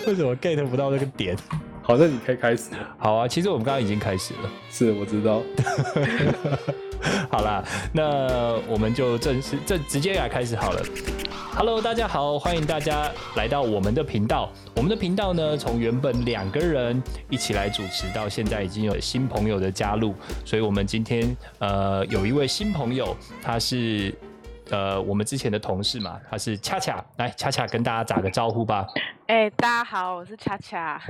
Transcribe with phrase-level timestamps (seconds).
[0.06, 1.36] 为什么 get 不到那个点？
[1.82, 2.78] 好，那你可以开始了。
[2.98, 4.50] 好啊，其实我们刚刚已经开始了。
[4.70, 5.42] 是，我知道。
[7.30, 10.82] 好啦，那我们就正式这直接来开始好了。
[11.54, 14.50] Hello，大家好，欢迎大家来到我们的频道。
[14.74, 24.14] 我们的频道呢，从原本两个人一起来主持，到现在已经有新朋友的加入，所以我们今天呃有一位新朋友，他是
[24.70, 28.86] 呃我们之前的同事嘛，他是恰恰，来恰恰跟大家打个招呼吧。
[29.26, 31.00] 哎、大家好，我是恰恰。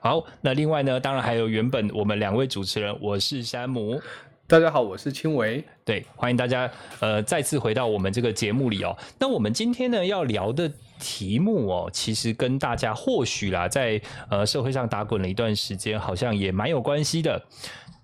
[0.00, 4.00] 好，那另外呢，当然还有原本我们两位主持人，我是山姆。
[4.48, 5.64] 大家好，我是青维。
[5.84, 8.96] 对，欢迎大家呃再次回到我们这个节目里哦。
[9.18, 17.42] 那我们今天呢要聊的题目哦，其实跟大家或许啦，在呃社会上打滚了一段时间，好像也蛮有关系的。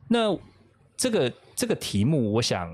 [0.08, 0.36] 那
[0.96, 2.70] 这个这个题目，我想，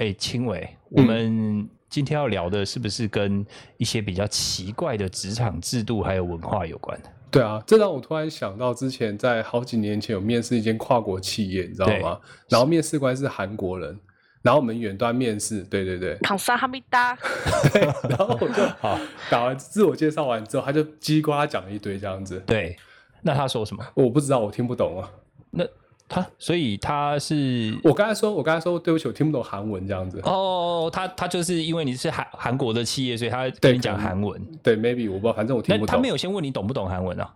[0.00, 3.44] 哎，青伟，我们今天要聊的是不是跟
[3.76, 6.98] 一些比较奇怪的职场制度还有文化有关？
[7.30, 12.18] 对啊，这让我突然想到，之前在好几年前有面试一间跨国企业，你知道吗？
[12.48, 14.00] 然后面试官是韩国人，
[14.40, 17.14] 然后我们远端面试，对对对，康萨哈密达，
[17.70, 22.74] 对，然后我就 好打完自我介绍完之后，他就叽呱讲了一堆这样子，对，
[23.20, 23.84] 那他说什么？
[23.92, 25.10] 我不知道，我听不懂啊。
[25.50, 25.62] 那
[26.10, 30.20] 他，所以他是我刚才说，我刚才说对不起，我听不懂韩文这样子。
[30.24, 34.44] 哦，他他就是因为你是韩韩国的企业，所以他跟你讲韩文。
[34.62, 35.94] 对，maybe 我不知道，反正我听不懂。
[35.94, 37.32] 他没有先问你懂不懂韩文啊？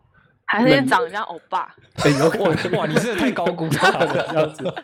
[0.47, 1.75] 还是长得像欧巴？
[2.05, 4.75] 哎，有哇哇，你真的太高估他了 这样子。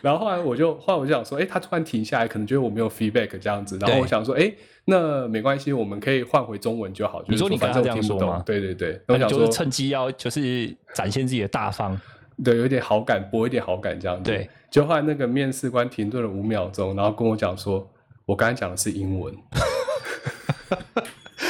[0.00, 3.76] 然后后来我就后来我就想说，哎，他突然停下来，可能觉得我没有 feedback 这样子。
[3.80, 4.52] 然后我想说，哎，
[4.84, 7.22] 那没关系，我们可以换回中文就好。
[7.26, 8.42] 你说你刚刚这样说吗？
[8.46, 12.00] 对对对，我想说趁机要就是展现自己的大方。
[12.42, 14.30] 对，有点好感，博一点好感这样子。
[14.30, 17.88] 对，就后来那个面试官停顿了五秒钟，然后跟我讲说
[18.26, 19.34] ：“我刚才讲的是英文。”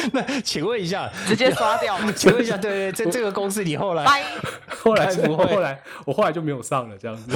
[0.12, 1.96] 那请问一下，直接刷掉？
[2.14, 4.05] 请问一下，对对，在这个公司你后来，
[4.68, 7.30] 后来 不会，后来我后来就没有上了这样子。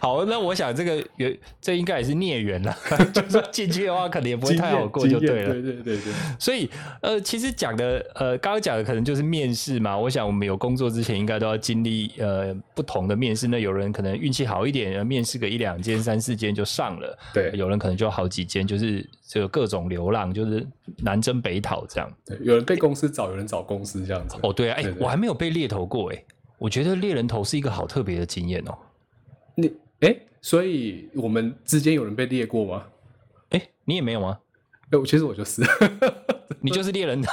[0.00, 2.76] 好，那我想这个有这应该也是孽缘了，
[3.12, 5.52] 就是进去的话可能也不会太好过就对了。
[5.52, 6.12] 对对对对。
[6.38, 6.68] 所以
[7.00, 9.96] 呃，其实讲的呃，刚刚讲的可能就是面试嘛。
[9.96, 13.46] 我想我们有工作之前应该都要经历呃不同的面试。
[13.48, 17.18] 那有人可能运气好一点，面试个一两间、三四间就上了。
[17.32, 20.66] 对，有人可能就好几间，就是这个各种流浪，就是
[20.98, 22.12] 南征北讨这样。
[22.24, 24.36] 对，有人被公司找，有人找公司这样子。
[24.42, 26.24] 哦，对啊，哎，我还没有被猎头过哎。
[26.58, 28.78] 我觉得猎人头是一个好特别的经验哦。
[29.56, 32.84] 你哎，所以我们之间有人被猎过吗？
[33.50, 34.38] 哎，你也没有吗？
[34.90, 35.62] 哎，我其实我就是，
[36.60, 37.30] 你就是猎人头。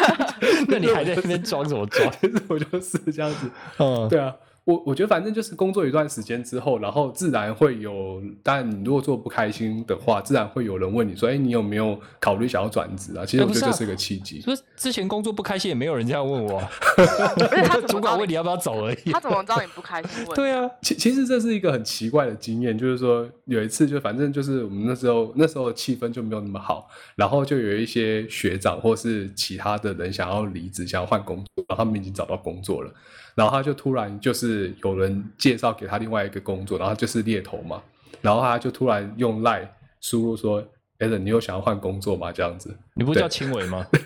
[0.68, 2.12] 那你还在那边装什么装？
[2.20, 3.50] 其实我就是这样子。
[3.78, 4.34] 嗯，对啊。
[4.64, 14.40] 我我觉得反正就是工作一段时间之后，然后自然会有，但你如果做不开心的话，自然会有人问你说：“哎，你有没有考虑想要转职啊？”其实我觉得这是个契机。
[14.40, 16.62] 说之前工作不开心，也没有人这样问我。
[17.66, 19.12] 他主管问你要不要走而已。
[19.12, 20.24] 他怎么知道你不开心？
[20.36, 32.92] 对啊，其其实这是一个很奇怪的经验，就是说有一次就反正就是我们那时候那时候气氛就没有那么好，然后就有一些学长或是其他的人想要离职，想要换工作，然后他们已经找到工作了。
[33.34, 37.82] 然后他就突然就是有人介绍给他另外一个工作，然后就是猎头嘛，
[38.20, 39.68] 然后他就突然用赖
[40.00, 40.64] 输入说
[40.98, 43.86] ：“艾伦，你有想要换工作吗？”这样子，你不叫青伟吗？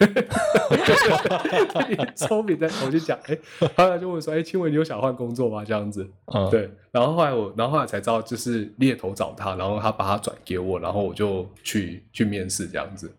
[2.15, 3.39] 聪明的，我就讲，哎，
[3.77, 6.71] 后来就问说：“哎，青伟，你有想换工作吗？”这样子，嗯，对。
[6.93, 13.13] 然后后来我，然后后来才知道，就是猎头找他，然后他把他转给我，然后我就去去面试这样子。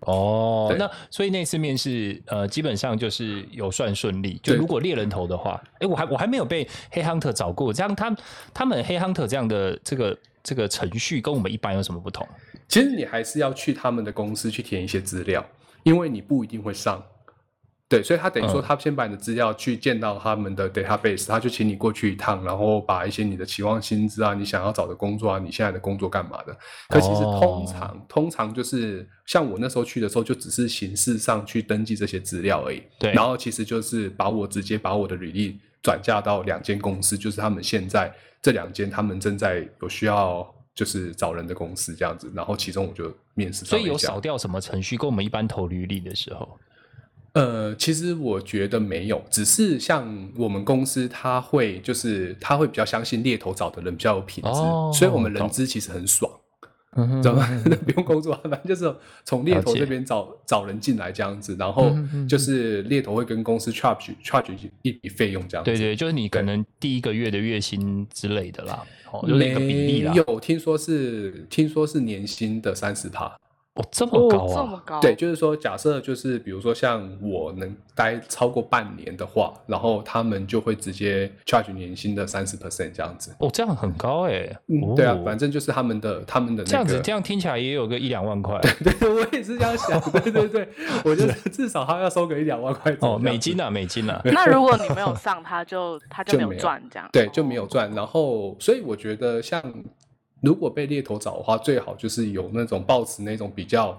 [0.00, 4.40] 哦，那所以那次面试，呃，基本上就是有算顺利。
[4.42, 7.72] 就如果猎人头的话，哎，我还我还没有被黑 hunter 找过。
[7.72, 8.16] 这样，他
[8.52, 12.26] 他们黑 hunter 这样的这个这个程序跟我们一般有什么不同？
[12.66, 15.44] 其实你还是要去他们的公司去填一些资料，
[15.82, 17.02] 因为你不一定会上。
[17.86, 26.56] 对，所以他等于说，他先把你的资料去见到他们的 database，他就请你过去一趟，然后把一些你的期望薪资啊，你想要找的工作啊，你现在的工作干嘛的？
[26.88, 32.82] 可其实通常，通常就是像我那时候去的时候，就只是形式上去登记这些资料而已。
[32.98, 38.10] 对，然后其实就是把我直接把我的履历转嫁到两间公司，就是他们现在
[38.40, 40.44] 这两间他们正在有需要
[40.74, 43.66] 就是找人的公司这样子，然后其中我就面试。
[43.66, 44.96] 所以有少掉什么程序？
[44.96, 46.58] 跟我们一般投履历的时候。
[47.34, 54.50] 呃，其实我觉得没有，只是像我们公司，他会就是他会比较相信猎头找的人比较有品质，
[54.96, 56.30] 所以我们人资其实很爽，
[57.20, 57.44] 知道吗？
[57.84, 58.94] 不用工作，反正就是
[59.24, 61.92] 从猎头这边找找人进来这样子，然后
[62.28, 65.64] 就是猎头会跟公司 charge charge 一笔费用这样。
[65.64, 70.14] 对对，就是你可能第一个月的月薪之类的啦，哦，有那个比例啦。
[70.14, 73.36] 有听说是听说是年薪的三十趴。
[73.74, 74.64] 哦，这么高哦，这啊！
[74.66, 83.34] 么高，对，就是说，假设就是比如说像我能待超过半年的话，然后他们就会直接 charge 年薪的三十 percent 这样子。
[83.40, 90.68] 哦，这样很高哎、嗯，对啊哦，反正就是他们的他们的那个这样子，这样听起来也有个一两万块 对对，我也是这样想，对对对，
[91.04, 97.90] 我觉得 至少他要收个一两万块哦，美金啊，美金啊，那如果你没有上，他就他就没有就没有赚这样，对，就没有赚。
[97.92, 99.60] 然后，所以我觉得像
[100.44, 103.98] 如果被猎头找的话，最好就是有那种抱持那种比较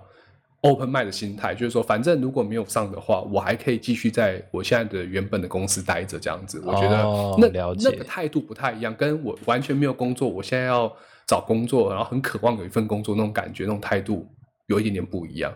[0.62, 6.62] open mind 的心态，就是说，反正如果没有上的话，我还可以继续在我现在的原本的公司待着，这样子。
[6.66, 10.92] 我觉得哦那、了解那个态度不太一样，跟我完全没有工作，我现在要
[11.28, 14.28] 找工作，然后很渴望有一份工作那种感觉、那种态度
[14.68, 15.54] 有一点点不一样。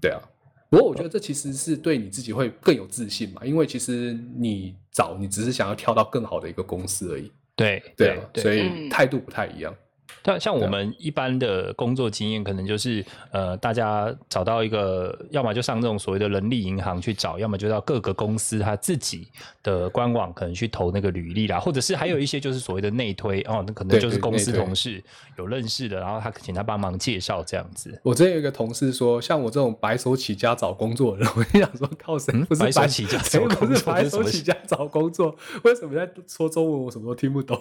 [0.00, 0.20] 对啊。
[0.68, 7.30] 不过我觉得这其实是对你自己会更有自信嘛，因为其实你找你只是想要跳到更好的一个公司而已。
[7.54, 9.74] 对对啊，对所以嗯态度不太一样。
[10.22, 19.28] 但像我们一般的工作经验，可能就是呃，大家找到一个，要么就上这种所谓的人力银行去找，要么就到各个公司他自己
[19.62, 25.02] 的官网可能去投那个履历啦，或者是还有一些就是所谓的内推哦，那可能就是公司同事
[25.38, 27.98] 有认识的，然后他请他帮忙介绍这样子。
[28.02, 35.36] 我之前有一个同事说，像我这种白手起家找工作的人，我就想说，靠谁嗯不是白手起家找谁不工作是白这是 什么手起家找工作？
[35.62, 37.60] 为什么在说中文我什么都听不懂？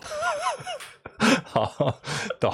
[1.45, 2.01] 好，
[2.39, 2.53] 懂。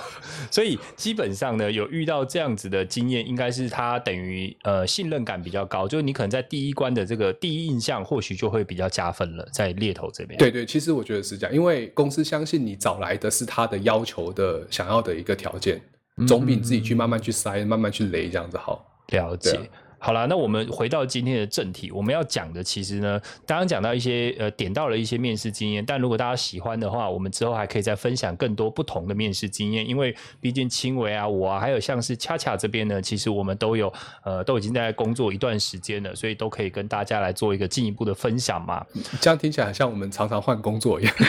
[0.51, 10.37] 所以基本上呢，有遇到这样子的经验，应该是他等于呃信任感比较高，就是你可能在第一关的这个第一印象，或许就会比较加分了，在猎头这边。
[10.37, 15.81] 对对，其实我觉得是这样，因为公司相信你找来的是他的要求的想要的一个条件，
[16.27, 18.85] 总比你自己去慢慢去筛、慢慢去雷这样子好。
[19.07, 19.59] 了解。
[20.03, 33.93] 好了，那我们回到今天的正题，我们要讲的其实呢，刚刚讲到一些呃点到了一些面试经验，但如果大家喜欢的话，我们之后还可以再分享更多不同的面试经验，因为毕竟青维啊，我啊，还有像是恰恰这边呢，其实我们都有
[34.23, 38.83] 呃都已经在工作一段时间了，所以都可以跟大家来做一个进一步的分享嘛。
[39.21, 41.13] 这样听起来很像我们常常换工作一样。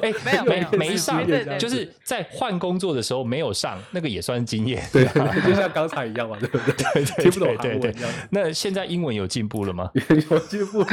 [0.00, 4.82] 哎、没有没没有没上对对对，就是在换工作的时候没有上，那个也算经验。
[4.92, 5.04] 对，
[5.44, 7.04] 就像刚才一样嘛，对不对？
[7.20, 8.08] 听不懂韩对对。
[8.30, 9.90] 那现在英文有进步了吗？
[10.30, 10.84] 有进步。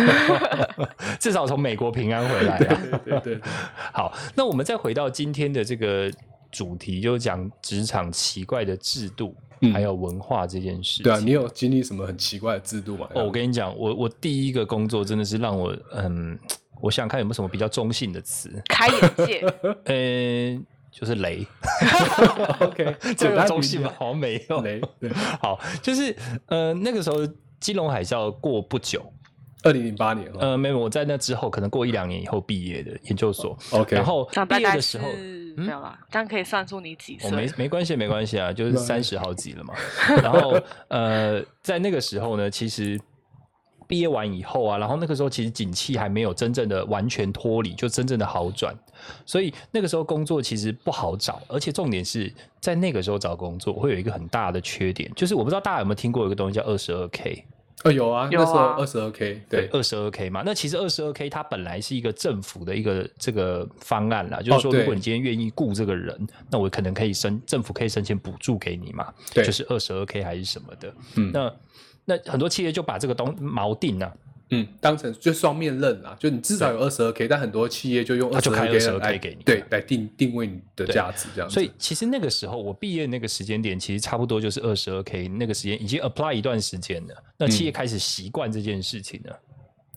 [1.19, 2.99] 至少从美国平安回来了。
[3.05, 3.39] 对对对，
[3.93, 6.11] 好，那我们再回到今天的这个
[6.51, 11.03] 主题，就讲职场奇怪的制度、嗯还有文化这件事情。
[11.03, 13.07] 对啊，你有经历什么很奇怪的制度吗？
[13.15, 16.37] 哦，我跟你讲，我我第一个工作真的是让我嗯，
[16.81, 19.45] 我想想看有没有什么比较中性的词，开眼界，
[19.85, 20.61] 呃，
[20.93, 21.45] 就是雷
[22.59, 23.91] ，OK， 这简单个中性吧？
[23.97, 24.61] 好像没有。
[24.61, 25.09] 雷，对，
[25.41, 27.17] 好，就是呃那个时候
[27.59, 29.03] 金融海啸过不久，
[29.63, 35.07] 二零零八年哦呃，没有，我在那之后可能过一两年以后毕业的研究所，，OK，然后毕业的时候。
[35.55, 37.47] 没有啦，这样可以算出你几我、没。
[37.55, 39.71] 没关系，没关系啊，就是对 三十好几了嘛。
[40.23, 42.99] 然后呃，在那个时候呢，其实
[43.93, 48.75] 毕业完以后啊，然后那个时候其实景气还没有真正的完全脱离，就真正的好转，
[49.23, 57.45] 所以那个时候工作其实不好找，而且重点是在那个时候找工作会有一个很大的缺点，就是我不知道大家有没有听过有一个东西叫二十二 K。
[57.83, 69.43] 哦有啊，有那时候啊二十二 K，对，二十二 K 嘛，那其实二十二 K 它本来是一个政府的一个这个方案啦，就是说如果你今天愿意雇这个人，那我可能可以申政府可以申请补助给你嘛，对。
[69.45, 70.93] 就是二十二 K 还是什么的。
[71.17, 71.29] 嗯。
[71.31, 71.53] 那
[72.05, 74.17] 那很多企业就把这个东锚定了，
[74.49, 81.53] 嗯，当成就双面刃啦，就你至少有二十二 K，但很多企业就用二十二 K 22K 来给你对，来定定位你的价值这样子。
[81.53, 87.73] 所以其实那个时候我毕业那个时间点，其实差不多就是二十二 K 那个时间已经 apply 一段时间了，那企业嗯。
[87.73, 89.39] 开始习惯这件事情了。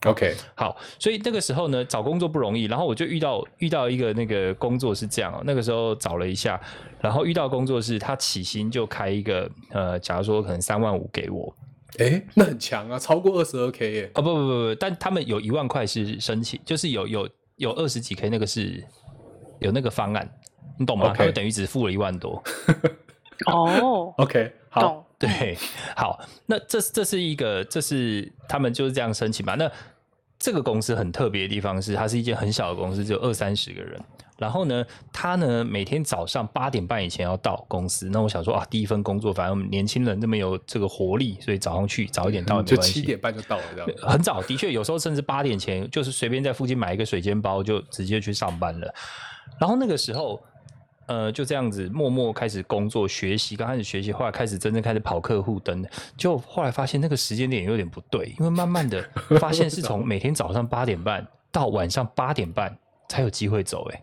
[0.04, 6.60] OK，好，所以那个时候呢，找工作不容易，然后我就遇到遇到一个那个工作是这样哦，那个时候找了一下，
[7.00, 11.52] 然后遇到工作是他起薪就开一个呃，假如说可能三万五给我，
[11.98, 14.10] 哎，那很强啊，超过二十二 K 耶。
[14.14, 18.82] 哦不不不不，但他们有一万块是申请，就是有有有二十几 K 那个是
[19.60, 20.30] 有那个方案，
[20.78, 22.42] 你懂吗们等于只付了一万多。
[23.46, 25.04] 哦， OK，好，懂。
[25.18, 25.56] 对，
[25.96, 29.54] 好，那这这是一个，这是他们就是这样申请嘛？
[29.54, 29.70] 那
[30.38, 33.98] 这个公司很特别的地方是，它是一间很小的公司，只有二三十个人。
[34.38, 38.08] 然后呢，他呢每天早上八点半以前要到公司。
[38.10, 43.00] 那我想说啊，第一份工作，反正年轻人这么有这个活力，所以早上去早一点到也没就关系。
[43.00, 43.88] 七点半就到了这样。
[44.02, 48.94] 很早，的确有时候甚至八点前，就是随便在附近买一个水煎包就直接去上班了。
[49.58, 50.42] 然后那个时候，
[51.06, 59.02] 呃，就这样子默默开始工作学习，刚开始学习，后来开始真正开始跑客户等等，就后来发现那个时间点有点不对，因为慢慢的
[59.40, 62.76] 发现是从每天早上八点半到晚上八点半
[63.08, 64.02] 才有机会走、欸，嗯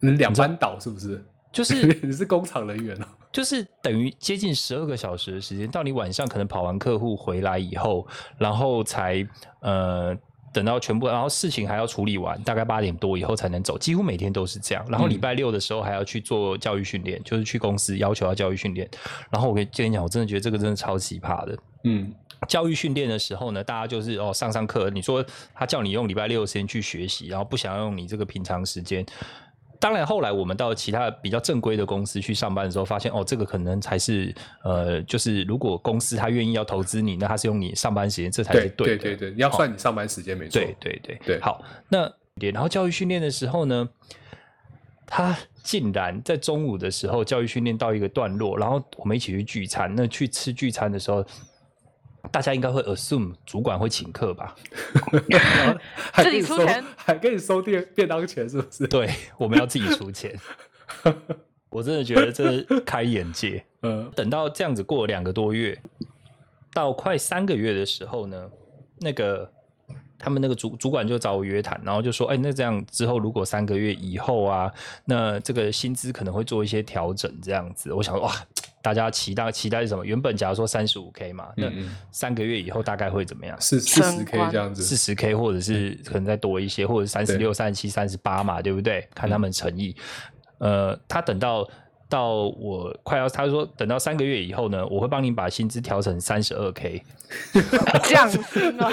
[0.00, 1.24] 两班倒是不是？
[1.52, 3.06] 就是 你是工厂人员哦。
[3.32, 8.06] 就是等于接近十二个小时的时间，到你晚上可能跑完客户回来以后，
[8.38, 9.26] 然后才
[9.60, 10.16] 呃
[10.54, 14.82] 等到全部，然后事情还要处理完，大概八点多以后才能走，几乎每天都是这样。
[14.88, 18.88] 然后礼拜六的时候还要去做教育训练，就是去公司要求要教育训练。
[19.30, 21.58] 然后我跟跟你讲，我真的觉得这个真的超奇葩的。
[21.84, 22.10] 嗯，
[22.48, 25.22] 教育训练的时候呢，大家就是哦上上课，你说
[25.54, 29.04] 他叫你用礼拜六的时间去学习，然后不想要用你这个平常时间。
[29.78, 39.02] 当然，后来我们到其他比较正规的公司去上班的时候，发现哦，这个可能才是呃，就是如果公司他愿意要投资你，那他是用你上班时间，这才是对的。
[39.02, 40.60] 对对，要算你上班时间没错。
[40.60, 42.12] 对对对对好，那
[42.52, 43.88] 然后教育训练的时候呢，
[45.06, 49.92] 他竟然在中午的时候教育训练到一个段落，然后我们一起去聚餐。
[49.94, 51.24] 那去吃聚餐的时候，
[52.30, 54.54] 大家应该会 assume 主管会请客吧？
[56.16, 58.86] 自己出钱还给你收便便当钱，是不是？
[58.88, 60.38] 对，我们要自己出钱。
[61.70, 63.64] 我真的觉得这是开眼界。
[63.82, 65.78] 嗯等到这样子过了两个多月，
[66.72, 68.50] 到快三个月的时候呢，
[69.00, 69.50] 那个
[70.18, 74.72] 他们那个主主管就找我约谈，然后就说：“哎、那这样之后，如果三个月以后啊，
[75.04, 78.32] 那这个薪资可能会做一些调整，这样子。”我想哇，
[78.86, 80.04] 大家期待期待是什么？
[80.06, 81.68] 原本假如说三十五 K 嘛，那
[82.12, 83.60] 三个月以后大概会怎么样？
[83.60, 84.80] 四四十 K 官这样子。
[84.80, 89.04] 四十 K 或者是可能再多一些，或者三十六、三十七、三十八嘛，对不对？
[89.12, 89.96] 看他们诚意。
[90.58, 91.68] 呃，他等到
[92.08, 97.02] 到我快要，他说等到三个月以后呢，我会帮你把薪资调成三十二 K。
[98.04, 98.88] 降薪啊！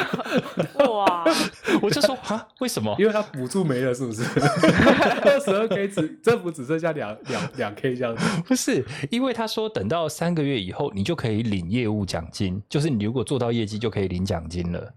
[0.90, 1.24] 哇，
[1.84, 2.96] 我就说啊，为什么？
[2.98, 4.24] 因为他补助没了，是不是？
[5.24, 8.42] 二十二 K 只政府只剩下两两两 K 这样子。
[8.48, 14.92] 不是，因为他说等到三个月以后，你就可以领业务奖金，就是你如果做到业绩就可以领奖金了。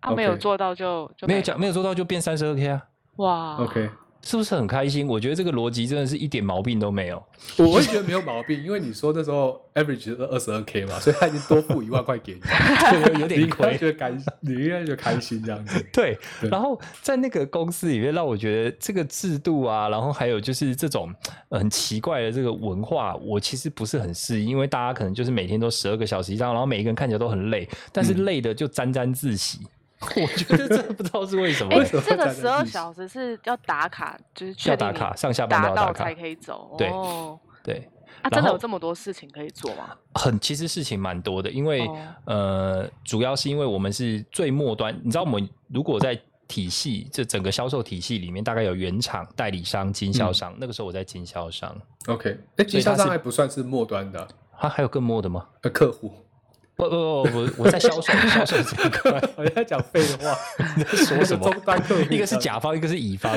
[0.00, 2.82] 他没有做到就就没有奖，没有做到就变三十二 K 啊，
[3.16, 3.90] 哇 OK，
[4.22, 5.06] 是不是很开心？
[5.06, 7.22] 我觉得这个逻辑真的是一点毛病都没有。
[7.56, 12.40] 我会觉得没有毛病，因为你说那时候 average 是二十二 K 嘛，所以他已经多付一万块给你，
[13.00, 13.78] 有你应该点亏。
[13.78, 15.82] 觉得开心，你应该觉得开心这样子。
[15.92, 21.14] 对，对然后在那个公司里面，让我觉得这个制度啊，然后还有就是这种
[21.48, 29.60] 呃很奇怪的这个文化，我其实不是很适应，因为大家可能就是每天都十二个小时以上，然后每一个人看起来都很累，但是嗯累的就沾沾自喜。
[30.16, 36.14] 我觉得这不知道是为什么哎、这个十二小时是要打卡，就是确定你要打卡，上下班都要打卡到才。
[36.14, 36.74] 可以走。
[36.78, 37.88] 对哦，对，
[38.22, 39.96] 啊，真的有这么多事情可以做吗？
[40.14, 50.56] 很其实事情蛮多的，因为、哦呃，主要是因为我们是最末端，你知道我们如果在体系这整个销售体系里面，大概有原厂、代理商、经销商。
[50.58, 51.76] 那个时候我在经销商
[52.06, 54.26] ，OK，哎，经销商还不算是末端的
[54.56, 55.46] 啊，还有更末的吗？
[55.62, 56.10] 呃客户，
[56.78, 56.96] 不不不，
[57.38, 60.32] 我我在销售 销售这一块， 我在讲废话，
[60.76, 61.42] 你在说什么？
[61.50, 63.36] 终端客户，一个是甲方，一个是乙方。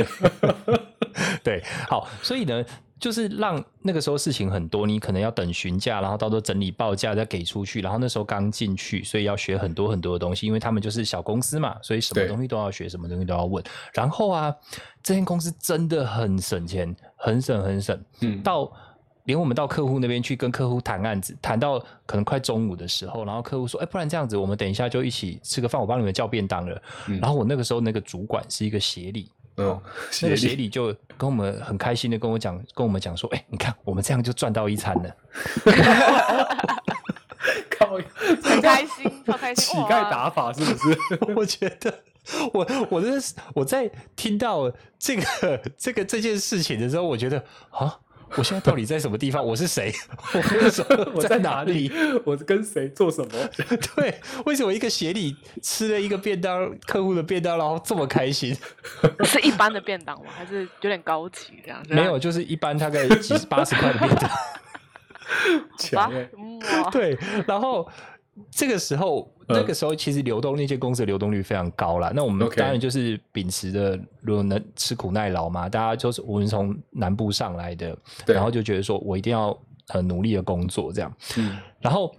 [1.43, 2.63] 对，好，所以呢，
[3.00, 12.27] 就是让那个时候事情很多，你可能要等询价，然后到时候整理报价再给出去，然后那时候刚进去，所以要学很多很多的东西，因为他们就是小公司嘛，所以什么对。
[12.27, 13.63] 东西都要学，什么东西都要问。
[13.91, 14.55] 然后啊，
[15.01, 18.71] 这间公司真的很省钱，很省很省，嗯，到
[19.25, 26.82] 连我们到客户那边去跟客户谈案子，谈到可能快中午的时候，然后客户说：“哎、不然这样子，我们等一下就一起吃个饭，我帮你们叫便当了。
[27.08, 29.80] 嗯然后我那个时候那个主管是一个协理，嗯，
[30.22, 35.16] 那个协理理就跟我们很开心的跟我讲，跟我们讲说：“哎、你看我们这样就赚到一餐了。
[37.70, 37.98] 靠
[38.44, 39.75] 很开心，超开心。
[39.75, 40.98] 乞丐打法是不是？”
[41.36, 41.94] 我觉得。
[42.54, 48.00] 我我真的是我在听到这个这个这件事情的时候，我觉得啊，
[48.38, 49.43] 我现在到底在什么地方？
[49.45, 49.91] 我是谁？
[50.33, 51.91] 我那时候 我在哪里？？
[52.25, 53.29] 我跟谁做什么？
[53.95, 54.13] 对，
[54.45, 58.55] 为什么一个协理吃了一个便当，客户的便当，然后这么开心？
[59.25, 60.31] 是一般的便当吗？
[60.35, 61.81] 还是有点高级这样？
[61.89, 64.29] 没有，就是一般大概几十八十块的便当。
[64.29, 64.35] 吧
[65.77, 67.88] 强哎，嗯哇，对，然后
[68.50, 72.11] 这个时候，嗯那个时候其实流动那些公司的流动率非常高啦。
[72.15, 79.57] 那我们当然就是秉持的，如果能吃苦耐劳嘛，大家就是我们从南部上来的，然后就觉得说我一定要
[79.89, 81.13] 很努力的工作这样。
[81.38, 82.15] 嗯然后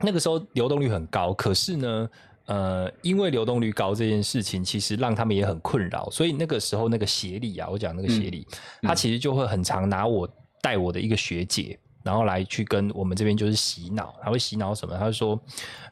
[0.00, 2.10] 那个时候流动率很高，可是呢，
[2.46, 8.44] 呃，因为流动率高这件事情，其实让他们也很困扰，所以那个时候那个协理啊，我讲那个协理，
[8.82, 10.28] 嗯他其实就会很常拿我
[10.60, 11.78] 带我的一个学姐。
[12.04, 14.94] 然后来去跟我们这边就是洗脑，他会洗脑什么？
[14.96, 15.40] 他就说，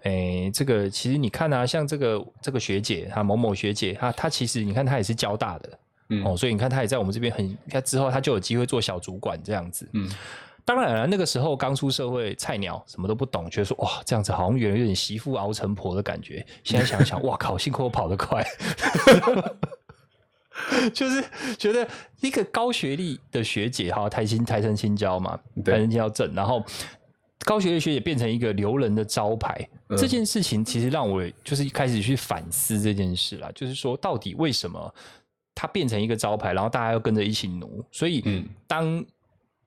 [0.02, 5.78] 诶，这个其实你看啊，像这个这个学姐，她某某学姐，她她其实你看她也是交大的，
[6.10, 9.88] 嗯哦，所以你看她也在我们这边很，她之后她就有机会做小主管这样子。
[9.94, 10.06] 嗯，
[10.64, 16.44] 当然了，那个时候刚出社会，菜鸟什么都不懂，觉得说哇，这样子好像有有点媳妇熬成婆的感觉。
[16.62, 18.44] 现在想想， 哇靠，幸亏我跑得快。
[20.92, 21.24] 就是
[21.58, 21.86] 觉得
[22.20, 25.74] 一个高学历的学姐哈，台新台城青椒嘛，对。
[25.74, 26.64] 台城青交正，然后
[27.44, 29.96] 高学历学姐变成一个留人的招牌，嗯。
[29.96, 34.94] 这件事情其实让我就是开始去反思这件事啦，就是说到底为什么
[35.54, 38.46] 它变成一个招牌，然后大家要跟着一起努，所以嗯。
[38.66, 39.04] 当。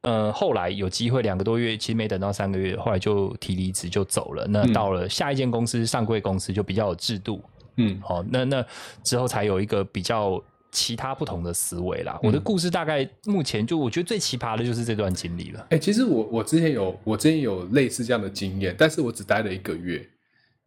[0.01, 4.45] 呃，后来有机会两个多月，其实没等到三个月，后来就提离职就走了。
[4.47, 4.71] 那嗯。
[4.71, 7.41] 到了下一间公司，上柜公司就比较有制度，
[7.77, 7.99] 嗯。
[8.07, 8.63] 哦，那那
[9.01, 10.39] 之后才有一个比较
[10.75, 12.19] 其他不同的思维啦。
[12.21, 15.65] 我的嗯故事大概目前就我觉得最奇葩的就是这段经历了。
[15.69, 20.05] 哎、其实我我之前有我之前有类似这样的经验，但是我只待了一个月。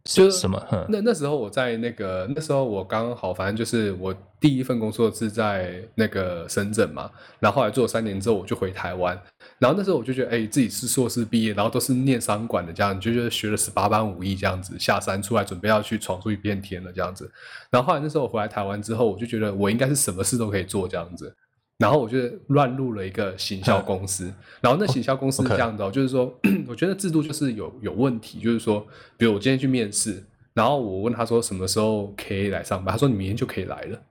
[0.05, 0.87] 就是什么？
[0.88, 9.21] 那那时候我在那个那时候我刚好，反正就是我第一份工作是在那个深圳嘛，然后后来做了三年之后我就回台湾，
[9.59, 17.31] 然后那时候我就觉得，哎、自己是硕士毕业，然后都是念商管的这样，就觉得学了十八般武艺这样子，下山出来准备要去闯出一片天了这样子。
[17.71, 21.35] 然后后来那时候我回来台湾之后，我就觉得我应该是什么事都可以做这样子。
[21.78, 22.18] 然后我就
[22.49, 26.32] 乱入了一个行销公司，然后那行销公司是这样的、哦，就是说，
[26.66, 28.85] 我觉得制度就是有有问题，就是说，
[29.16, 34.02] 比如我今天去面试，然后我问他说什么时候可以来上班，他说你明天就可以来了。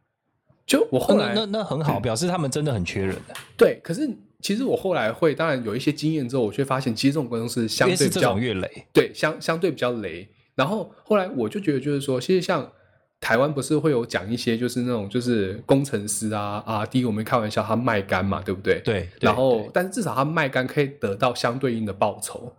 [0.65, 4.09] 就我后来那那那很好， 表示他们真的很缺人的，对，可是
[4.41, 8.85] 其实我后来会，当然有一些经验之后，我却发现其实这种公司相对比较种越雷。
[8.93, 10.25] 对，相相对比较雷。
[10.55, 12.71] 然后后来我就觉得，就是说，其实像
[13.19, 18.79] 台湾不是会有讲一些，就是那种就是工程师啊啊，第一我们开玩笑，他卖干嘛，对不对？。
[18.85, 22.53] 对，对然后，但是至少他卖干可以得到相对应的报酬。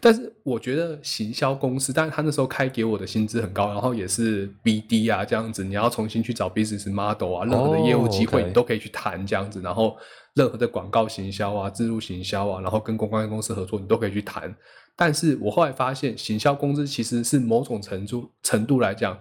[0.00, 9.96] 但是我觉得行销公司，但是他那时候开给我的薪资很高，然后也是 BD 啊这样子，你要重新去找 business model 啊，任何的业务机会你都可以去谈这样子，然后
[10.34, 14.54] 任何的广告行销啊、自助行销啊，然后跟公关公司合作，你都可以去谈。
[14.94, 19.18] 但是我后来发现，行销公司其实是某种程度程度来讲，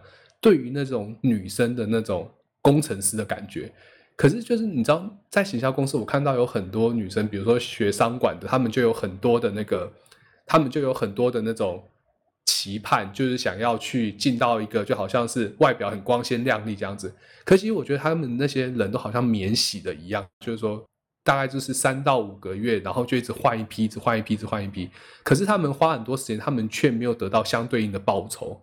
[0.48, 3.70] 对于那种女生的那种工程师的感觉。
[4.16, 9.92] 可是就是你知道，在行销公司，我看到有很多女生，比如说学商管的，她们就有很多的那个，
[10.46, 11.84] 她们就有很多的那种
[12.46, 17.14] 期盼，就是想要去进到一个就好像是外表很光鲜亮丽这样子。
[17.44, 20.82] 可其实我觉得他们那些人都好像免洗的一样，就是说
[21.26, 24.90] 大概就是三到五个月，然后就一直换一批，一直换一批，一直换一批。
[25.26, 28.62] 可是他们花很多时间，他们却没有得到相对应的报酬。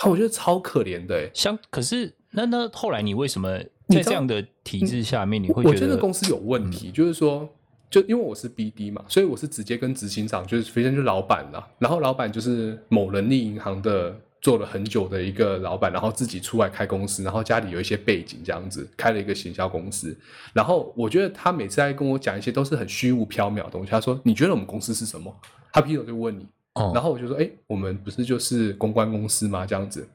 [0.00, 1.30] 啊，我觉得超可怜的哎。
[1.32, 3.58] 相可是那那后来你为什么
[3.88, 7.48] 在这样的体制下面，你会觉得觉得公司有问题，就是说，
[7.90, 11.68] 就因为我是 BD 嘛，所以我是直接跟执行长，就是飞正就是老板啦。
[11.78, 20.16] 然后老板就是某人力银行的做了很久的一个老板，然后自己出来开公司，然后家里有一些背景这样子，开了一个行销公司。
[20.54, 23.90] 然后我觉得他每次在跟我讲一些都是很虚无缥缈的东西。
[23.90, 25.34] 他说：“你觉得我们公司是什么？”
[25.72, 29.66] 他劈头就问你，哦，然后我就说：“哎、我们不是就是公关公司吗？
[29.66, 30.08] 这样子。”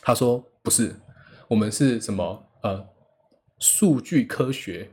[0.00, 0.94] 他说：“不是，
[1.48, 2.44] 我们是什么？
[2.62, 2.86] 呃，
[3.58, 4.90] 数据科学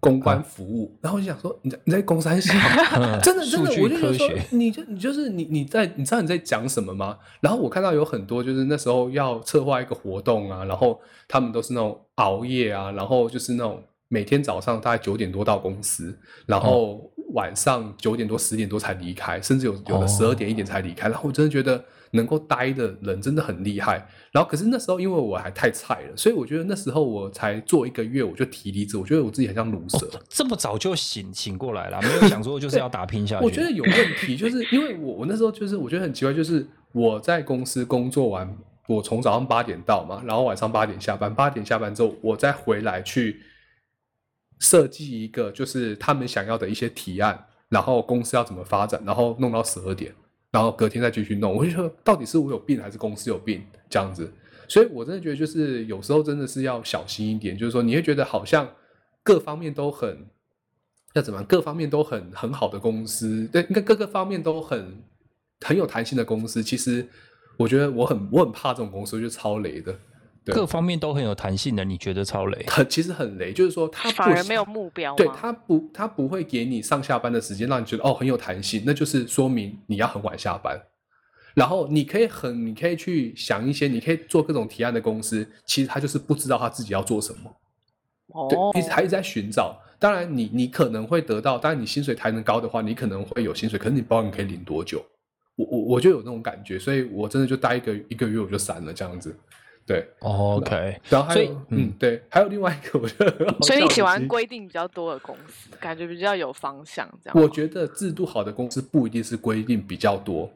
[0.00, 0.98] 公关服务。
[1.00, 2.52] 然后我就想说：“你在你在公山小，
[2.96, 7.18] 嗯真的真的，数据我就觉得说科学，你就你就是你你在你知道你在讲什么吗？
[7.40, 21.08] 然后我看到有很多就是那时候要策划一个活动啊，然后他们都是那种熬夜啊，然后就是那种每天早上大概九点多到公司，然后晚上九点多十点多才离开，甚至有有的哦十二点一点才离开。
[21.08, 24.06] 然后我真的觉得能够待的人真的很厉害。
[24.32, 30.08] 然后可是那时候因为我还太菜了，所以我觉得那时候我才做一个月我就提离职，我觉得我自己很像卤蛇。
[30.28, 33.44] 这么早就醒醒过来了，没有想说就是要打拼下去。
[33.44, 38.56] 我觉得有问题，就是因为我我那时候就是我觉得很奇怪，就是我在公司工作完，
[38.88, 43.40] 我从早上八点到嘛，然后晚上八点下班，八点下班之后，我再回来去
[44.60, 50.14] 设计一个就是他们想要的一些提案，然后公司要怎么发展，然后弄到十二点，
[50.52, 51.54] 然后隔天再继续弄。
[51.54, 54.32] 我就说，到底是我有病还是公司有病这样子？
[54.68, 58.68] 所以我真的觉得，就是有时候真的是要小心一点，就是说你会觉得好像
[59.22, 60.26] 各方面都很
[61.14, 65.02] 要怎么，各方面都很很好的公司，对，应该各个方面都很
[65.66, 67.08] 很有弹性的公司，其实
[67.56, 69.98] 我觉得我很我很怕这种公司，就超雷的。
[70.44, 72.64] 对各方面都很有弹性的，你觉得超雷？
[72.68, 75.14] 很其实很雷，就是说他反而没有目标？
[75.14, 80.80] 对他不，他不会给你上下班的时间，让你觉得哦很有弹性，那就是说明你要很晚下班。
[81.52, 89.76] 然后你可以很，你可以去想一些，你可以做各种提案的公司，其实他就是不知道他自己要做什么，对哦，，一直还一直在寻找。
[89.98, 95.04] 当然你，你可能会得到，当然你薪水才能高的话，你可能会有薪水，可是你不知道你可以领多久。
[95.56, 99.36] 我我我就有那种感觉，所以我真的就待一个一个月我就散了这样子。
[99.86, 107.42] 对，哦 OK，然后还有所以嗯对，还有另外一个我觉得所以你喜欢规定比较多的公司，感觉比较有方向，这样。
[107.42, 110.48] 我觉得制度好的公司不一定是规定比较多，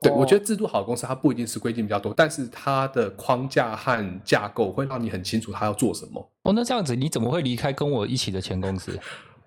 [0.00, 6.30] 对，我觉哦得制度好的公司，它不一定是规定比较多，但是它的框架和架构会让你很清楚它要做什么。
[6.44, 8.96] 哦，那这样子你怎么会离开跟我一起的前公司？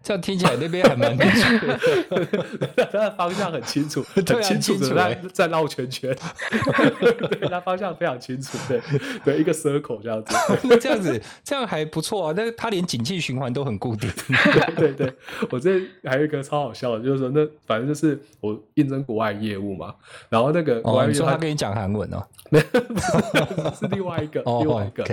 [0.04, 2.88] 这样听起来那边还蛮不错的。
[2.92, 6.16] 它的方向很清楚，很清楚在在绕圈圈，
[7.00, 8.82] 对，它方向非常清楚，对
[9.24, 10.36] 对，一个 circle 这样子。
[10.64, 12.34] 那这样子，这样还不错啊。
[12.36, 14.10] 那他连景气循环都很固定。
[14.76, 15.14] 对对，
[15.50, 19.94] 我这还有一个超好笑的，就是说那反正就是我应征国外业务嘛，
[20.30, 22.24] 然后那个国哦，你说外业务它他跟你讲韩文哦？
[23.80, 25.06] 是另外一个，哦另外一个。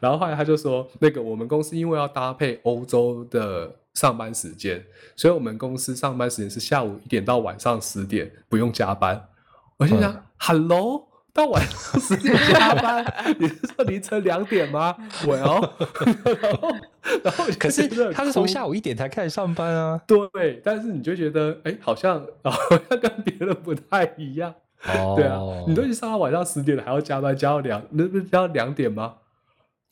[0.00, 4.82] 然后后来他就说，那个我们公司因为要搭配欧洲的上班时间，
[5.16, 9.28] 所以我们公司上班时间是下午一点到晚上十点，不用加班。
[9.76, 13.04] 我心想、h e l l o 到晚上十点加班，
[13.38, 14.94] 你是说凌晨两点吗？
[15.26, 15.72] 我哦，
[16.42, 16.76] 然后
[17.24, 20.00] 然后可是他是从下午一点才开始上班啊。
[20.06, 24.54] 对，但是你就觉得，哎，好像 好像跟别人不太一样。
[24.84, 29.14] 哦对啊，你都已经上到晚上十点了，还要加班加到两，那不是加到两点吗？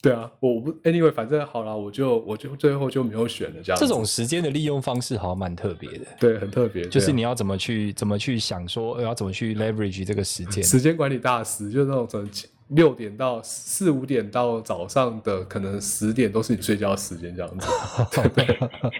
[0.01, 10.63] 对啊，我不，anyway，反正好了，我就我就最后就没有选了，这样子这种时间的利用方式好像蛮特别的，对很特别，就是你要怎么去怎么去想说，呃要怎么去 leverage 这个时间。
[10.63, 12.27] 时间管理大师，就是那种从
[12.69, 17.67] 六点到四五点到早上的可能十点都是你睡觉时间这样子。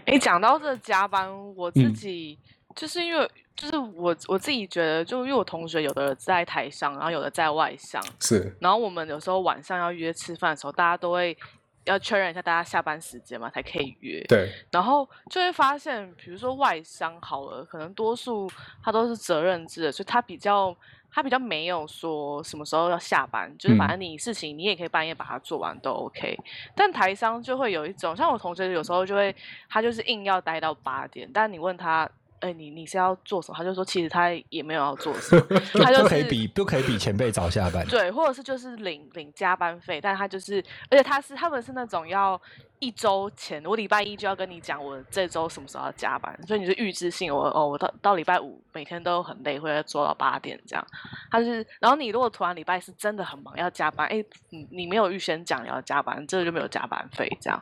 [0.06, 2.38] 诶， 讲到这加班，我自嗯己、
[2.76, 3.28] 就是因为
[3.62, 11.38] 就是我我自己觉得，就因为我同学有的在台上，然后有的在外上，是，然后我们有时候晚上要约吃饭的时候，大家都会
[11.84, 14.20] 要确认一下大家下班时间嘛，才可以约。
[14.28, 18.50] 对，然后就会发现，比如说外商好了，可能多数
[18.84, 20.76] 他都是责任制的，所以他比较
[21.12, 26.36] 他比较没有说什么时候要下班，就是反嗯正你事情你也可以半夜把它做完都 OK。
[26.76, 29.36] 但台商就会有一种，像我同学有时候就会，
[29.70, 32.10] 他就是硬要待到八点，但你问他。
[32.42, 33.58] 哎，你你是要做什么？
[33.58, 37.86] 他就说其实他也没有要做什么， 他就不可以比不可以比前辈早下班。
[37.88, 42.40] 对，或者是就是领领加班费，但他就是，而且他是他们是那种要
[42.80, 50.86] 一周前，我礼拜一就要跟你讲我这周什么时候要加班，所以你是预知性，我哦我到到礼拜五每天都很累，会做到八点这样。
[51.30, 57.62] 他是，然后你如果突然礼拜是真的很忙要加班，哎，你你没有预先讲你要加班，这个就没有加班费这样。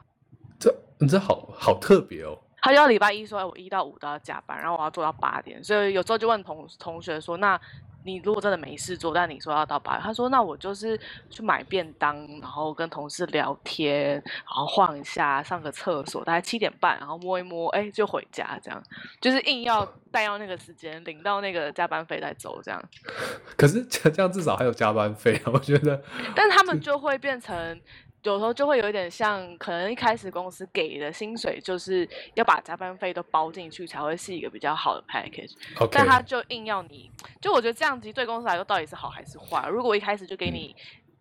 [0.59, 2.37] 这你这好好特别哦。
[2.61, 7.59] 他就要礼拜一说，哎我一到五都要加班，然后我要做到八点，所以有时候就问同同学说，那
[8.05, 10.97] 你如果真的没事做，但你说要到八点，他说那我就是
[11.29, 18.81] 去买便当，然后跟同事聊天，然后晃一下，上个厕所，大概七点半，然后摸一摸，哎，就回家，这样
[19.19, 22.81] 就是硬要带到那个时间，领到那个加班费再走这样。
[23.57, 26.01] 可是这这样至少还有加班费啊，我觉得。
[26.33, 27.81] 但他们就会变成，
[28.23, 35.53] 有时候就会有一点像，可能一开始公司给的薪水就是要把加班费都包进去，才会是一个比较好的 package。
[35.91, 37.09] 但他就硬要你，
[37.41, 39.67] 就我觉得这样子对公司来说到底是好还是坏？
[39.69, 40.75] 如果一开始就给你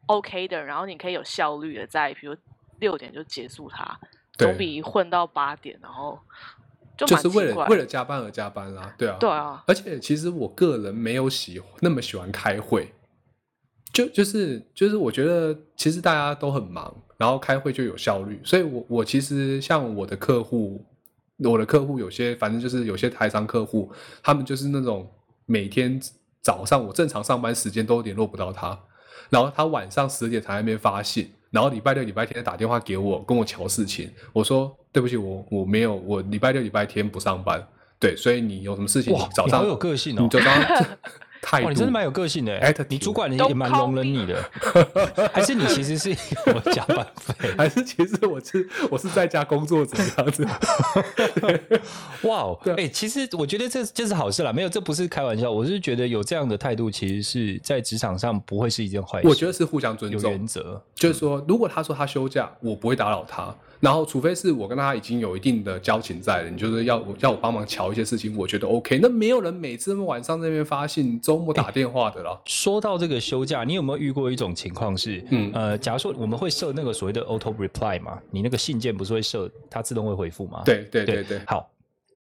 [0.06, 2.36] OK 的，然后你可以有效率的在，比如
[2.80, 3.98] 六点就结束它，
[4.32, 6.18] 总比混到八点，然后
[6.96, 12.92] 就就是为了为了加班而加班啦，对啊，对啊，而且其实我个人没有喜那么喜欢开会，
[13.98, 20.84] 就就是就是我觉得其实大家都很忙，然后开会就有效率，所以我我其实像我的客户，
[21.38, 23.90] 我的客户有些反正就是有些台商客户，
[24.22, 25.10] 他们就是那种
[25.46, 26.00] 每天
[26.40, 28.78] 早上我正常上班时间都联络不到他，
[29.30, 34.08] 然后他晚上十点才在那边发信，然后礼拜六、礼拜天打电话给我，跟我瞧事情。
[34.32, 37.66] 我说对不起，我我没有，我礼拜六、礼拜天不上班。
[37.98, 40.86] 对，所以你有什么事情，早上你好有个性哦你就早上
[41.40, 44.42] 态哇，度，你真的蛮有个性的欸你主管也也蛮容忍你的，
[45.32, 47.50] 还是你其实是有加班费？
[47.56, 50.46] 还是其实我是我是在家工作者这样子。
[52.22, 59.28] 哇哦，对啊哎、其实我觉得这这是好事啦，没有，这不是开玩笑，我是觉得有这样的态度，其实是在职场上不会是一件坏事。
[59.28, 63.54] 我觉得是互相尊有重，原则，就是说，如果他说他休假，我不会打扰他。
[63.80, 68.98] 然后，除非是我跟他已经有一定的交情在了，你就是要我要我帮忙瞧一些事情，我觉得 OK。
[69.00, 72.40] 那没有人每次晚上在那边发信，周末打电话的啦。
[72.46, 80.62] 说到这个休假，你有没有遇过一种情况是，嗯呃，假如说我们会设那个所谓的 auto reply 嘛，你那个信件不是会设它自动会回复吗？
[80.64, 81.70] 对对对对，好。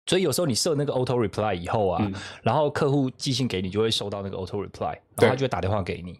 [0.05, 6.19] 所以有时候你设那个 auto reply 以后啊，嗯然后客户寄信给你，就会收到那个 auto reply，然后他就会打电话给你，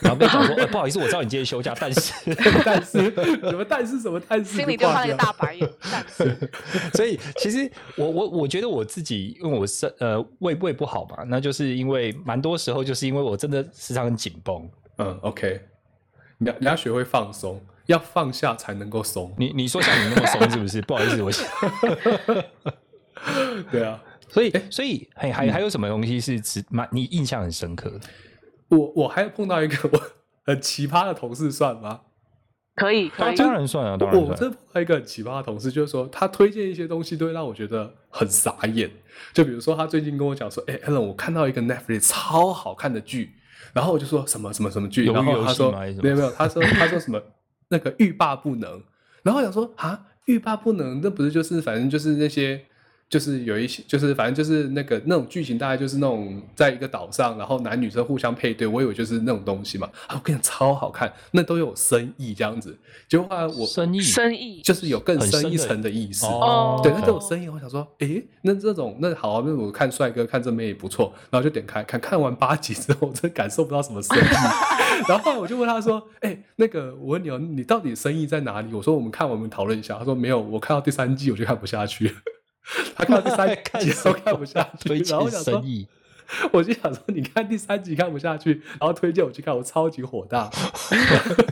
[0.00, 2.12] 然后跟你讲说、呃不好意思，我知道你今天休假，但是
[2.64, 6.50] 但是什么但是什么但是心里就翻了一个大白眼，但是
[6.94, 14.68] 所以其实我我我觉得我自己，因为我是呃胃胃不好嘛，那就是因为蛮多时候就是因为我真的时常很紧绷。
[14.98, 15.60] 嗯 OK，
[16.38, 19.34] 你要你要学会放松，要放下才能够松。
[19.36, 20.80] 你你说像你那么松是不是？
[20.88, 21.30] 不好意思，我
[23.70, 28.00] 对啊，所以所以还还还有什么东西是只蛮你印象很深刻的？
[28.68, 30.00] 我我还碰到一个我
[30.44, 32.00] 很奇葩的同事，算吗？
[32.74, 34.38] 可以可以，当然算啊，当然我算。
[34.38, 38.90] 真碰到一个很奇葩的同事，就是说他推荐一些东西，都会让我觉得很傻眼。
[39.32, 43.32] 就比如说，他最近跟我讲说：“哎、a l a n 我看到一个 Netflix 超好看的剧。”
[43.72, 47.22] 然后我就说什么什么什么剧，然后他说没有没有，他说他说什么
[47.68, 48.82] 那个欲罢不能。
[49.22, 52.64] 然后我想说啊，欲罢不能，那不是就是反正就是那些。
[53.08, 59.88] 就是有一些，就是反正就是那个那种剧情，大概就是那种在一个岛上，然后男女生互相配对，我以为就是那种东西嘛。
[60.08, 62.76] 啊，我跟你讲超好看，那都有深意这样子。
[63.08, 66.26] 结果后来我深意生意就是有更深一层的意思。
[66.26, 67.48] 哦，对，那都有深意。
[67.48, 74.20] 我想说，诶，那这种那好、啊，那我看帅哥看正妹也不错，然后就点开看，看完八集之后，我 真感受不到什么深意。
[75.08, 78.74] 然后后来我就问他说，诶，那个我问你哦，你到底深意在哪里？
[78.74, 79.96] 我说我们看我们讨论一下。
[79.96, 82.14] 他说没有，我看到第三季我就看不下去了。
[82.96, 85.62] 他看到第三 看集都看不下去，然后我想说
[86.50, 90.50] 我就想说，你看第三集看不下去，然后推荐我去看，我超级火大。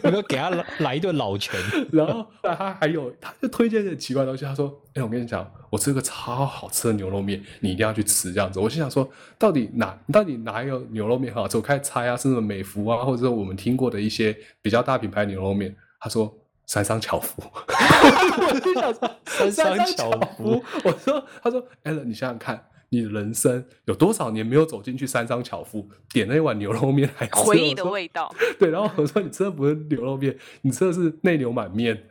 [0.02, 1.56] 我就给他来来一顿老拳？
[1.92, 4.44] 然后他还有，他就推荐一些奇怪的东西。
[4.44, 11.56] 他说：“哎、我跟你讲，我吃个超好吃的牛肉面，你一定要去吃。”这样子，我心想说，到底哪到底哪有牛肉面很好吃？
[11.56, 15.76] 我开始猜啊，是什么美孚啊，或者说我们听过的一些比较大品牌牛肉面。
[16.00, 16.36] 他说。
[16.66, 19.10] 三商巧夫，我就想说
[19.50, 27.40] 三商巧夫，我说，他说 a l n 你想想看，你的人生有多少年没有走进去三商巧夫，点那一碗牛肉面来吃？
[27.42, 28.34] 回忆的味道。
[28.58, 32.06] 对，然后我说你吃的不是牛肉面，你吃的是内牛满面，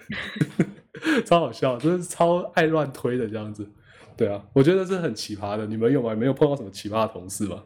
[1.25, 3.67] 超好笑，真是超爱乱推的这样子。
[4.15, 5.65] 对啊，我觉得是很奇葩的。
[5.65, 6.13] 你们有吗？
[6.13, 7.63] 没有碰到什么奇葩的同事吗？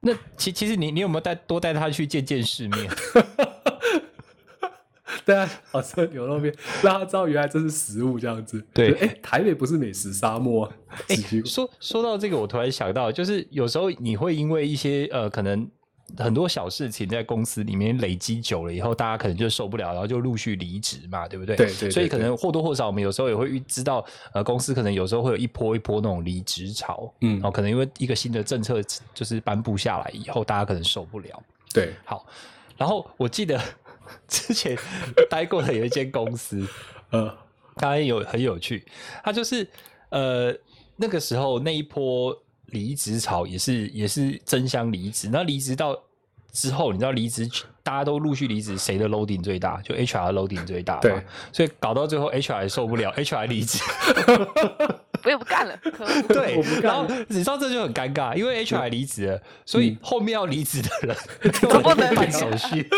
[0.00, 2.90] 那其其实你你有没有带多带他去见见世面？
[5.26, 8.64] 对啊，好吃的牛肉面，让他知道原来这是食物这样子。
[8.74, 10.72] 对哎，台北不是美食沙漠啊。
[11.08, 15.68] 哎、 说说到这个，我突然想到，就是有时候你会因为一些呃，可能
[16.18, 21.56] 很多小事情在公司里面累积久了以后，大家可能就受不了，然后就陆续离职嘛，对不对？
[21.56, 24.04] 对对对所以可能或多或少，我们有时候也会遇知道，
[24.34, 28.82] 呃，公司可能有时候会有一波一波那种离职潮，嗯然后可能因为一个新的政策
[29.14, 31.42] 就是颁布下来以后，大家可能受不了。
[31.72, 32.26] 对，好，
[32.76, 33.58] 然后我记得
[34.28, 34.76] 之前
[35.30, 36.66] 待过的有一间公司，
[37.10, 37.36] 呃，
[37.76, 38.84] 当然有很有趣，
[39.22, 39.66] 它就是
[40.10, 40.54] 呃
[40.96, 42.36] 那个时候那一波
[42.66, 45.98] 离职潮也是也是争相离职，那离职到
[46.52, 47.48] 之后，你知道离职
[47.82, 49.80] 大家都陆续离职，谁的 loading 最大？
[49.82, 51.22] 就 HR 的 loading 最大嘛，对。
[51.52, 53.78] 所以搞到最后 HR 也受不了， HR 离职，
[55.24, 55.76] 我也不干了，
[56.28, 61.16] 对我不，干然后你知道这就很尴尬，因为 HR 离职了，所以嗯后面要离职的人
[61.62, 62.88] 都不能办手续。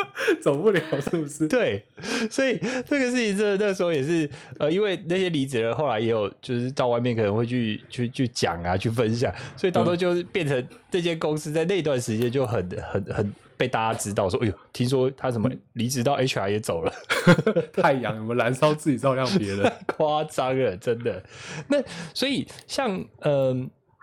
[0.40, 1.48] 走不了是不是？
[1.48, 1.84] 对，
[2.30, 16.92] 所以这个事情，这那时候也是呃，因为那些离职人后来也有就是到外面可能会去去去讲啊，去分享，所以到时候就是变成这间公司在那段时间就很很很被大家知道说，哎呦，听说他什么离职到 HR 也走了，
[17.72, 19.72] 太阳有没有燃烧自己照亮别人？
[19.96, 21.22] 夸张了，真的。
[21.68, 23.54] 那所以像呃，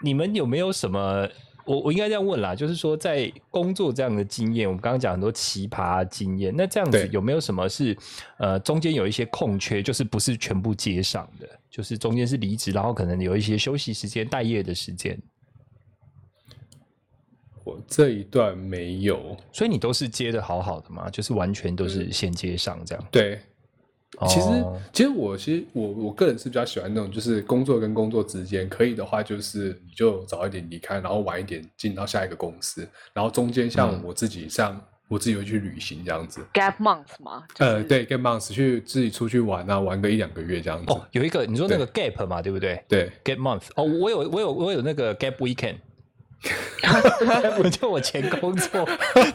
[0.02, 1.28] 你们有没有什么？
[1.64, 7.96] 我我应该这样问啦，就是说在工作这样的经验，我们刚刚讲很多奇葩经验，那这样子有没有什么是
[8.40, 15.18] 呃中间有一些空缺，就是不是全部接上的，就是中间是离职，然后可能有一些休息时间、待业的时间，
[17.64, 19.38] 我这一段没有。
[19.52, 23.08] 所以你都是接的好好的嘛，就是完全都是衔接上这样。
[23.12, 23.40] 对，
[24.28, 36.42] 其实，哦其实我其实我我个人是比较喜欢那种，就是工作跟工作之间，可以的话就是你就早一点离开，然后晚一点进到下一个公司，然后中间像嗯我自己像我自己会去旅行这样子。
[36.54, 40.92] gap month 嘛，就是呃，对，跟 months 去自己出去玩啊，玩个一两个月这样子。
[40.92, 45.76] 哦，有一个你说那个 gap 嘛，对不对对，？gap month 哦，我有我有我有那个 gap weekend。
[47.70, 48.86] 就我前工作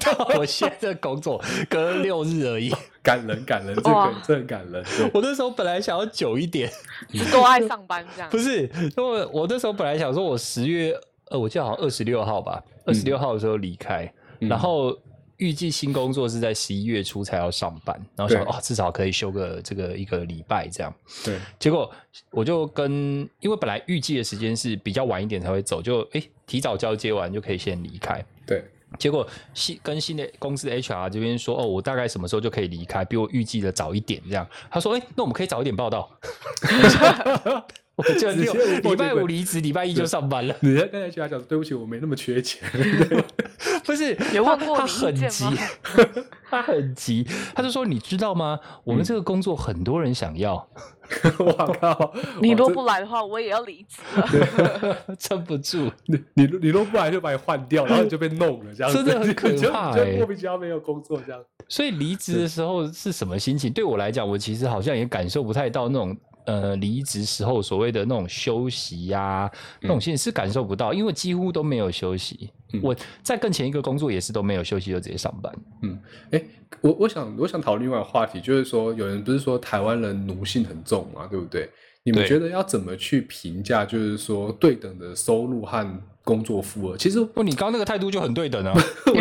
[0.00, 2.72] 到 我现在这工作隔了六日而已。
[3.02, 4.84] 感人感人，这哇个这很感人。
[5.14, 6.68] 我那时候本来想要久一点，
[7.14, 8.36] 是多爱上班这样不。
[8.36, 10.92] 是，因为我那时候本来想说，我十月
[11.30, 14.96] 呃，我记得好像二十六号吧，二十六号的时候离开，嗯然后
[15.36, 20.92] 预计新工作是在十一月初才要上班，然后想哦，至少可以休个这个一个礼拜这样。
[21.24, 21.88] 对，结果
[22.30, 28.24] 我就跟，因为本来预计的时间是比较晚一点才会走，就诶提早交接完就可以先离开。
[28.46, 28.64] 对，
[28.98, 34.46] 结果新跟新的公司的 HR 这边说，哦，我大概什么时候就可以离开，比我预计的早一点，这样。
[34.70, 36.10] 他说，哎、那我们可以早一点报道。
[37.96, 40.54] 我 就六礼拜五离职，礼拜一就上班了。
[40.60, 42.62] 你在跟 HR 讲，对不起，我没那么缺钱。
[43.84, 45.44] 不是有问过他很急，
[46.50, 48.60] 他很急，他就说你知道吗？
[48.84, 50.54] 我们这个工作很多人想要，
[51.38, 52.12] 我靠！
[52.42, 55.16] 你如果哇这不来的话，我也要离职了。
[55.18, 55.90] 撑不住。
[56.04, 61.42] 你你你若不来就把你换掉，然后你就被弄了，这样子真的很可怕欸你就莫名其妙没有工作这样。
[61.68, 63.72] 所以离职的时候是什么心情？
[63.72, 66.14] 对我来讲，我其实好像也感受不太到那种
[66.46, 69.50] 呃离职时候所谓的那种休息呀、
[69.82, 72.50] 那种心情是感受不到，因为几乎都没有休息。
[72.72, 75.52] 嗯我在更前一个工作也是都没有休息，就直接上班。
[75.82, 75.98] 嗯，
[76.32, 76.42] 哎，
[76.80, 81.68] 我我想我想讨论另外一个话题，就是说有人不是说台湾人奴性很重嘛，对不对？
[82.02, 86.96] 你们觉得要怎么去评价，就是说对等的收入和工作负荷？
[86.96, 88.72] 其实不，你刚刚那个态度就很对等啊，
[89.12, 89.20] 你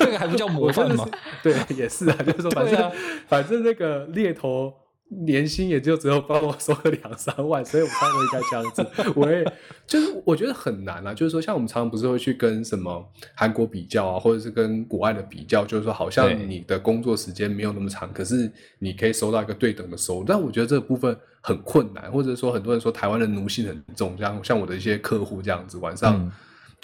[0.00, 1.06] 那个还不叫模范吗？
[1.42, 2.90] 对，也是啊，就是说反正、啊
[3.28, 4.72] 反正那个猎头
[5.08, 9.12] 年薪也就只有帮我收个两三万，所以我才会应该这样子。
[9.14, 9.44] 我也
[9.86, 20.24] 就是我觉得很难啊，就是说像我们常常不是会去跟什么韩国比较啊，或者是跟国外的比较，就是说好像你的工作时间没有那么长，可是你可以收到一个对等的收入。
[20.24, 26.30] 但我觉得这个部分很困难，或者说很多人说台湾的奴性很重，像像我的一些客户这样子，晚上。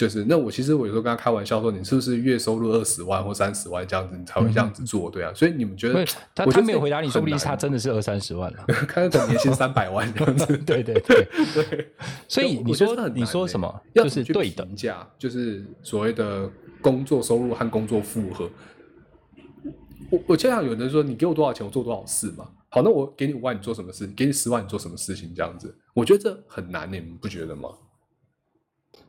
[0.03, 5.33] 嗯就是那我其实我有时候跟他开玩笑说，你是不是月收入二十万或三十万这样子，你才会这样子做，对啊？
[5.33, 8.65] 所以你们觉得他他没有回答你，说不定他真的是二三十万了。
[8.89, 11.89] 看可能年薪三百万这样子， 对对对， 对。
[12.27, 13.81] 所以你说你说欸什么？
[13.95, 14.77] 就是对等评。
[14.77, 18.51] 价，就是所谓的工作收入和工作负荷。
[20.11, 22.49] 我我经常有人说，你给我多少钱，我做多少事嘛。
[22.71, 24.07] 好，那我给你五万，你做什么事？
[24.09, 25.33] 给你十万，你做什么事情？
[25.35, 27.69] 这样子，我觉得这很难，你们不觉得吗？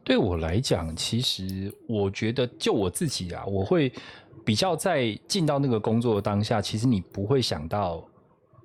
[0.03, 3.91] 对我来讲，其实我觉得就我自己啊，我会
[4.43, 8.03] 比较在进到那个工作的当下，其实你不会想到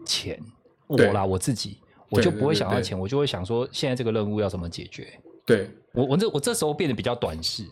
[0.04, 0.40] 钱。
[0.86, 5.06] 我啦，我自己我就不会想到钱，我就会想说现在这个任务要怎么解决。
[5.44, 7.62] 对，我我这我这时候变得比较短视，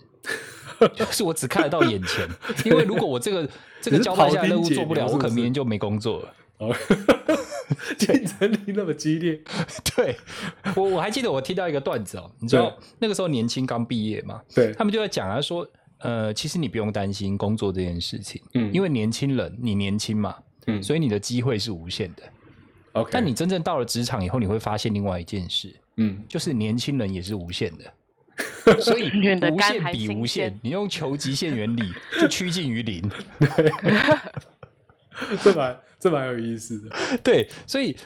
[0.94, 2.28] 就是我只看得到眼前，
[2.64, 3.48] 因为如果我这个
[3.80, 6.34] 这个交代下的任务做不了，我可能明天就没工作了。
[6.58, 6.74] 哦，
[7.98, 9.38] 竞争力那么激烈，
[9.96, 10.16] 对。
[10.74, 15.66] 我我还记得我听到一个段子哦，你知道那个时候年轻刚毕业嘛，对，他们就在讲啊说，
[15.98, 18.72] 呃，其实你不用担心工作这件事情，嗯。
[18.72, 20.82] 因为年轻人你年轻嘛，嗯。
[20.82, 22.22] 所以你的机会是无限的。
[22.92, 27.84] OK，但你真正到了职场以后，你会发现另外一件事，嗯，就是年轻人也是无限的。
[28.80, 31.82] 所以你的无限比无限，你用求极限原理
[32.20, 33.10] 就趋近于零。
[35.42, 37.96] 这蛮这蛮有意思的， 对，所以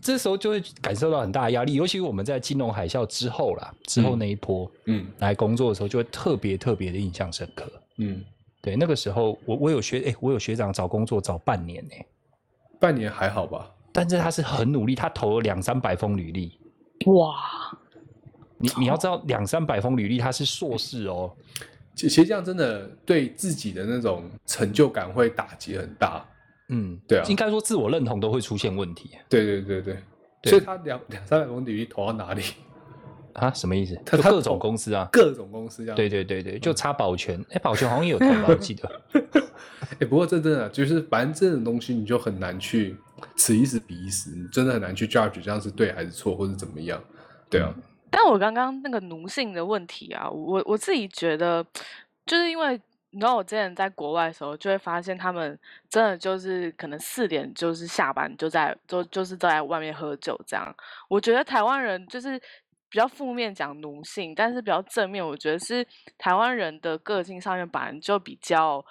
[0.00, 7.64] 这时候就会感受到很大的压力，尤其是我们在金融海啸之后啦，之后嗯那一波、嗯来工作的时候，就会特别特别的印象深刻。
[7.96, 8.24] 嗯，
[8.60, 11.94] 对，那个时候我我有学，哎、我有学长找工作找半年呢、
[12.78, 13.70] 半年还好吧？
[13.92, 16.58] 但是他是很努力，他投了两三百封履历。
[17.06, 17.34] 哇，
[18.58, 21.34] 你你要知道，两三百封履历，他是硕士哦。
[21.96, 26.24] 其其实这样真的对自己的那种成就感会打击很大。
[26.68, 29.96] 嗯，对啊应该说自我认同都会出现问题对对对对，
[30.42, 32.42] 对所以他两两三百封履历投到哪里？
[33.34, 33.50] 啊？
[33.52, 33.98] 什么意思？
[34.04, 35.08] 他各种公司啊。
[35.12, 35.96] 各种公司这样。
[35.96, 38.90] 对对对对，就差保全，哎，保全好像也有投吧， 我记得。
[40.00, 42.96] 哎、不过这真的就是，反正这种东西你就很难去
[43.36, 47.02] 此一时彼一时，你真的很难去 judge 这样是对还是错，或者怎么样。
[47.48, 47.72] 对啊，
[48.10, 51.64] 但我刚刚那个奴性的问题啊，我我自己觉得，
[52.26, 52.78] 就是因为
[53.10, 60.74] 你知道，我之前在国外的时候，就会发现他们真的就是可能四点就是下班就在就就是在外面喝酒这样。
[61.08, 62.38] 我觉得台湾人就是
[62.88, 68.84] 比较负面讲奴性，但是比较正面，我觉得是台湾人的个性上面本来就比较。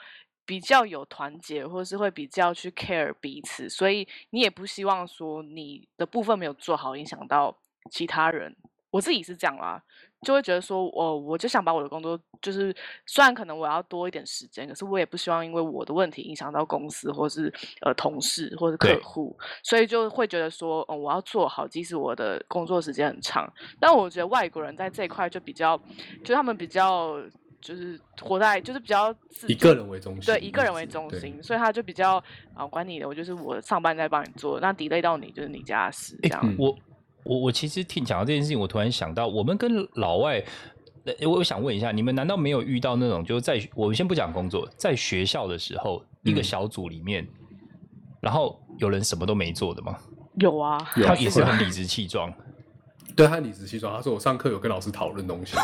[0.47, 7.53] 比较有团结，或是会比较去 care 彼此，所以你也不希望说你的部分没有做好，影响到
[7.91, 8.55] 其他人。
[8.89, 9.83] 我自己是这样啦，
[10.23, 12.75] 就会觉得说，我我就想把我的工作，就是
[13.05, 23.47] 虽然可能我要多一点时间，可是我也不希望因为我的问题影响到公司或是呃同事或是客户，所以就会觉得说，嗯，我要做好，即使我的工作时间很长。
[23.79, 25.79] 但我觉得外国人在这一块就比较，
[26.23, 27.21] 就他们比较
[27.61, 29.13] 就是活在就是比较
[29.47, 32.23] 以个人为中心，对，以个人为中心，所以他就比较
[32.55, 36.41] 啊、管你的，我就是我上班在帮你做，那 delay 到你就是你家的事，这样。
[36.43, 36.75] 嗯我
[37.27, 40.41] 我我其实听讲到这件事情，我突然想到，我们跟老外，
[41.19, 47.27] 呃我想问一下，你们难道没有遇到那种，就是在我们先不讲工作，在学校的时候，一个嗯小组里面，
[48.21, 49.97] 然后有人什么都没做的吗？
[50.39, 52.33] 有啊，他也是很理直气壮。
[53.17, 55.55] 对他理直气壮，他说我上课有跟老师讨论东西。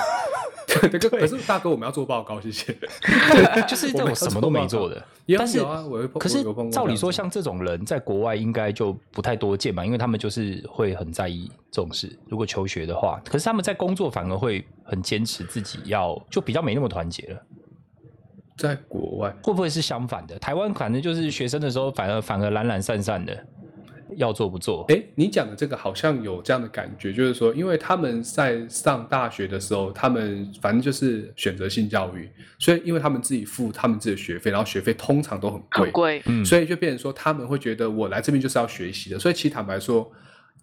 [0.68, 2.74] 对，可可是大哥，我们要做报告，谢谢。
[2.74, 4.96] 对，就是这我什么都没做的。
[5.28, 12.18] 有但是啊我可是照理说，像这种人在国外应该就不太多见吧，因为他们就是会很在意这种事。
[12.28, 17.40] 如果求学的话，可是他们在工作反而会很坚持自己要，就比较没那么团结了。
[18.58, 20.40] 在国外，会不会是相反的？
[20.40, 23.46] 台湾反正就是学生的时候，反而反而懒懒散散的，
[24.18, 24.86] 要做不做。
[24.90, 40.12] 哎，你讲的这个好像有这样的感觉，就是说，因为他们在上大学的时候，他们反正就是选择性教育，所以因为他们自己付他们自己的学费，然后学费通常都很贵，很贵，嗯，所以就变成说他们会觉得我来这边就是要学习的，所以其实坦白说，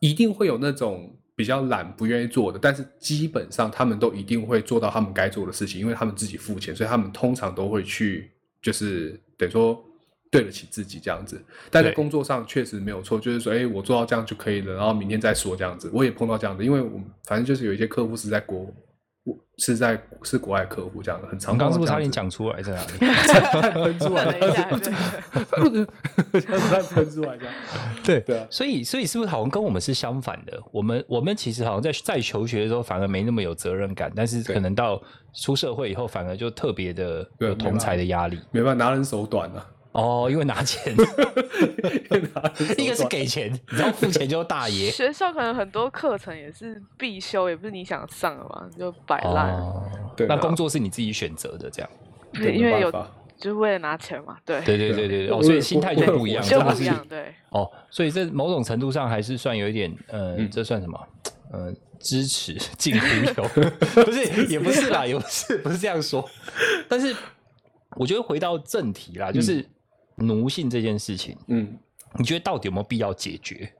[0.01, 8.31] 一定会有那种比较懒不愿意做的，但是基本上他们都一定会做到他们该做的事情，因为他们自己付钱，所以他们通常都会去
[8.63, 9.83] 就是等于说
[10.31, 11.43] 对得起自己这样子。
[11.71, 15.91] 但在工作上确实没有错，就是说，哎，我做到这样就可以了，然后明天再说这样子。
[15.93, 18.67] 我也碰到这样子，因为我反正就是有一些客户是在国。
[19.59, 22.93] 是在是国外客户这样的，很常我刚刚是不是差点讲出来在哪里？
[22.99, 24.33] 喷出来
[26.81, 27.55] 喷出来这 样。
[28.03, 30.59] 对对啊，所以所以是不是好像跟我们是相反的？
[30.73, 35.01] 我们我们其实好像在在求学的时候反而没那么有责任感，但是对可能到
[35.35, 38.41] 出社会以后反而就特别的对有同才的压力。
[38.51, 40.95] 没办法，拿人手短啊，哦，因为拿钱，
[42.79, 44.91] 一个是短给钱，你知道付钱就是大爷。
[44.91, 49.83] 学校可能很多课程也是必修，也不是你想上的嘛，就摆烂，哦，
[50.17, 50.35] 对啊。
[50.35, 51.91] 那工作是你自己选择的，这样。
[52.33, 52.91] 对因为有
[53.37, 60.49] 就是为了拿钱嘛，对，对对对对对，哦，所以心态就不一样，就不一样，对，哦，所以这某种程度上还是算有一点，呃，嗯。
[60.51, 60.99] 这算什么？
[61.53, 63.49] 呃，支持近乎有，
[64.05, 66.25] 不是，也不是啦，也不是，不是这样说。
[66.89, 67.13] 但是
[67.97, 69.67] 我觉得回到正题啦，就是
[70.21, 71.77] 奴性这件事情，嗯，
[72.17, 73.71] 你觉得到底有没有必要解决？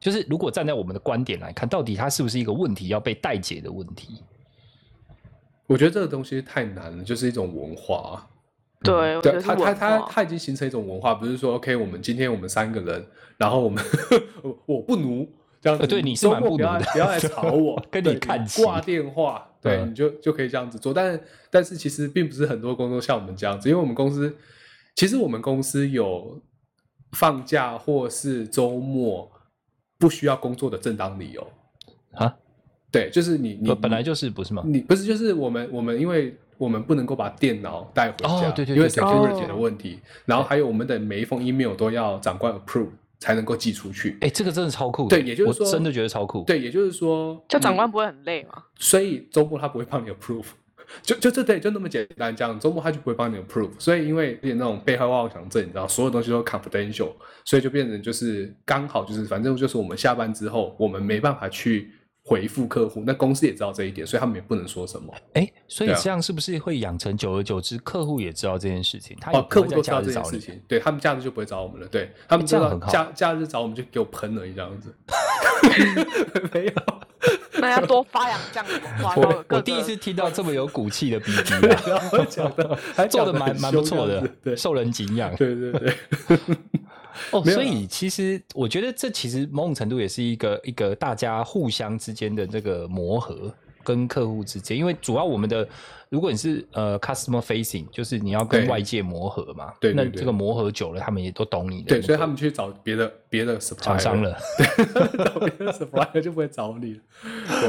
[0.00, 4.22] 就是如果站在我们的观点来看，到底它是不是一个问题要被待解的问题？
[5.66, 8.26] 我觉得这个东西太难了，就是一种文化啊。
[8.80, 13.04] 对，我觉对，得是他他文化，他他已经形成一种文化，不是说 OK，我们今天我们三个人，
[13.36, 13.84] 然后我们
[14.42, 15.28] 我 我不奴
[15.60, 20.94] 这样子，呃对你是蛮不奴的不要来吵我， 跟你对看齐挂电话，对，嗯你就就可以这样子做。
[20.94, 21.20] 但
[21.50, 24.32] 但是其实并不是很多工作像我们这样子，因为我们公司
[24.98, 26.42] 其实我们公司有
[27.12, 29.30] 放假或是周末
[29.96, 31.46] 不需要工作的正当理由。
[32.14, 32.34] 啊，
[32.90, 34.64] 对，就是你你本本来就是不是吗？
[34.66, 42.90] 你不是就是我们我们因为我们不能够把电脑带回家，哦对对因为 security 的问题，然后还有我们的每一封 email 都要长官 approve
[43.20, 44.18] 才能够寄出去。
[44.20, 48.64] 哎、这个真的超酷的，对也就是说真的觉得超酷。，对，也就是说，就长官不会很累嘛？
[48.74, 50.46] 所以周末他不会帮你 approve，
[51.02, 57.12] 就就这对，就那么简单这样，周末他就不会帮你 approve，所以因为有点那种被害妄想症，你知道，所有东西都 confidential，
[57.44, 61.90] 所以就变成就是刚好就是反正就是我们下班之后，我们没办法去
[62.24, 65.14] 回复客户，那公司也知道这一点，所以他们也不能说什么。
[65.32, 70.22] 哎、所以这样是不是会养成久而久之，客户也知道这件事情，他也哦，客户都知道这件。
[70.24, 74.94] 事情，对他们假日就不会找我们了，对他们知道假假日找我们就给我喷而已这样子，
[76.52, 76.72] 没有，
[77.60, 79.14] 那要多发扬这样的文化。
[79.16, 85.34] 我我第一次听到这么有骨气的然后讲的还做的蛮蛮不凶错的受人敬仰。
[85.36, 85.94] 对对对，
[87.32, 93.52] 哦，所以其实我觉得这其实某种程度也是一个一个大家互相之间的这个磨合，
[93.88, 95.66] 跟客户之间，因为主要我们的
[96.10, 104.36] 如果你是呃 customer facing，就是你要跟外界磨合嘛，对对对那这个磨合久了，他们也都懂你的对，所以他们去找别的别的 supplier 厂商了。
[104.58, 107.00] 对找别的 supplier 就不会找你了。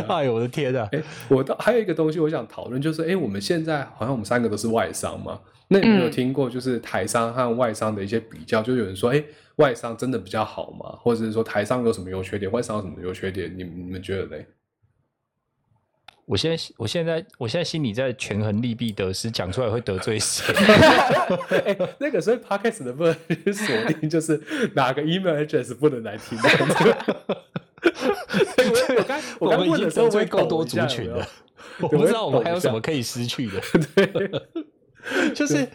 [0.09, 0.89] 啊哎呦我的天啊！
[0.91, 5.39] 哎，我倒还有一个东西我想讨论，就是哎，我们现在好像我们三个都是外商嘛，
[5.69, 8.61] 那你有没有嗯听过就是台商和外商的一些比较？
[8.61, 9.23] 就有人说，哎，
[9.57, 10.97] 外商真的比较好吗？
[11.01, 13.53] 或者是说台商有什么优缺点，外商有什么优缺点？
[13.57, 14.45] 你们你们觉得嘞？
[16.29, 20.53] 我现在我现在我现在心里在权衡利弊得失，讲出来会得罪谁？
[21.65, 24.39] 哎，那个所以 podcast 能不能去锁定，就是
[24.75, 26.37] 哪个 email address 不能来听？
[28.59, 31.27] 我我刚我们已经问的时候，得罪我也够多族群了
[31.81, 33.59] 我对不知道我们还有什么可以失去的。
[35.33, 35.67] 就是，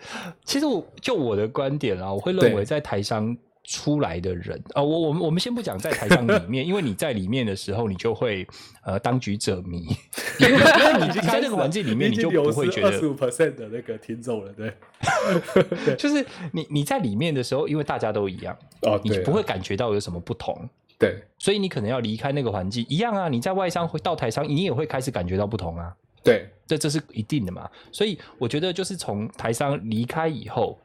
[0.45, 8.47] 其实我就我的观点啊，我会认对为在台商出来的人啊、我我们我们先不讲在台上里面， 因为你在里面的时候，你就会
[8.85, 9.87] 呃当局者迷，
[10.39, 10.53] 因为
[11.01, 14.73] 你你在那个环境里面，你就不会觉得二十五 percent 的那个听众了，对。
[15.97, 20.69] 就是你你在里面的时候，因为大家都一样，哦，你不会感觉到有什么不同。
[20.97, 23.29] 对所以你可能要离开那个环境，一样啊。
[23.29, 25.93] 你在外商会到台商，你也会开始感觉到不同啊。
[26.23, 27.69] 对这这是一定的嘛。
[27.91, 30.79] 所以我觉得就是从台商离开以后，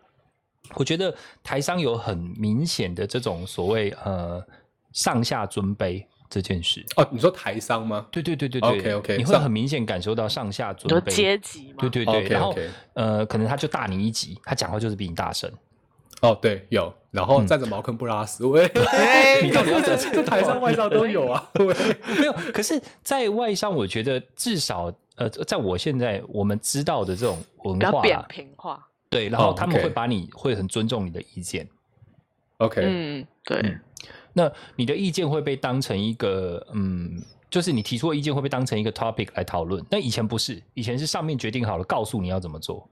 [0.75, 4.43] 我觉得台商有很明显的这种所谓呃
[4.91, 6.85] 上下尊卑这件事。
[6.95, 8.05] 哦，你说台商吗？
[8.11, 11.15] 对对对对对 OK，OK，你会很明显感受到上下尊就卑。
[11.15, 11.77] 阶级嘛。
[11.79, 15.51] 对对对 OK，然后 OK 呃，可能他就大你一级，他讲话就是比你大声。
[16.21, 18.69] 哦，对，有，然后站着茅坑不拉屎，喂，
[19.41, 21.73] 你到底要怎么这台上外商都有啊， 喂，
[22.19, 31.67] 没有，可是，在外商，我觉得至少呃，在我现在我们知道的这种文比较扁化啊，平化，对，然后哦他们会把你会很尊重你的意见。
[32.57, 33.79] OK，嗯，对，嗯
[34.33, 39.83] 那你的意见会被当成一个，嗯，就是你提出的意见会被当成一个 topic 来讨论。
[39.89, 42.87] 但以前不是，以前是上面决定好了，告诉你要怎么做，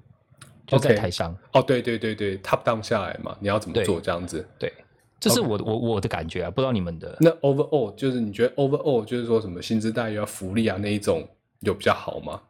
[0.65, 1.38] 就在台上。
[1.53, 4.45] 哦，对对对对，top down 下来嘛，你要怎么做这样子？
[4.57, 4.74] 对，
[5.20, 7.15] 这是我我我的感觉啊，不知道你们的。
[7.22, 11.28] 那 overall 就是你觉得 overall 就是说什么薪资待遇啊、福利啊那一种
[11.59, 12.41] 有比较好吗？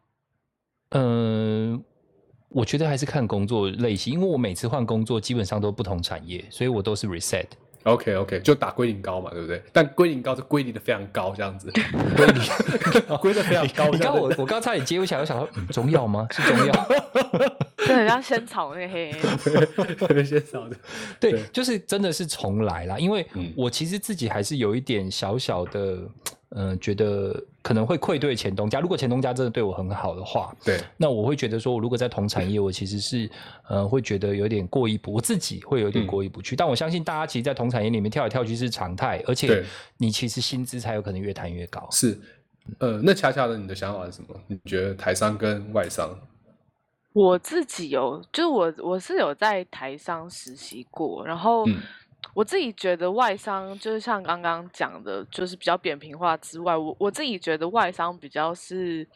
[0.92, 1.84] 嗯，
[2.50, 7.46] 我觉得还是看工作类型，因为我每次换工作基本上都不同产业，所以我都是 reset。
[7.84, 9.62] OK OK，就打归零高嘛，对不对？
[9.72, 11.72] 但归零高是归零的非常高，这样子，
[12.18, 12.42] 归零
[13.20, 13.90] 归的非常高。
[13.92, 16.28] 你刚我我刚差点接不起来，我想说，嗯，中药吗？
[16.32, 16.88] 是中药？
[17.88, 19.96] 就很像仙草那个黑黑。
[19.96, 20.76] 特别先少的，
[21.18, 22.98] 对，就是真的是重来啦。
[23.00, 26.00] 因为嗯我其实自己还是有一点小小的，
[26.50, 28.80] 嗯、觉得可能会愧对前东家。
[28.80, 33.30] 如果前东家真的对我很好的话，对那我会觉得说，我如果在同产业，我其实是
[33.68, 36.56] 呃会觉得有点过意不，我自己会有点嗯过意不去。
[36.56, 39.64] 但我相信大家其实，在同产业里面跳来跳去是常态，而且
[39.98, 41.88] 你其实薪资才有可能越谈越高。
[41.92, 42.18] 是。
[42.80, 44.36] 呃，那恰恰的，你的想法是什么？
[44.48, 46.10] 你觉得台商跟外商？
[47.14, 51.78] 我自己有，就是我我是有在台商实习过，然后嗯
[52.38, 59.08] 我自己觉得外商就是像刚刚讲的，就是比较扁平化之外，我我自己觉得外商比较是。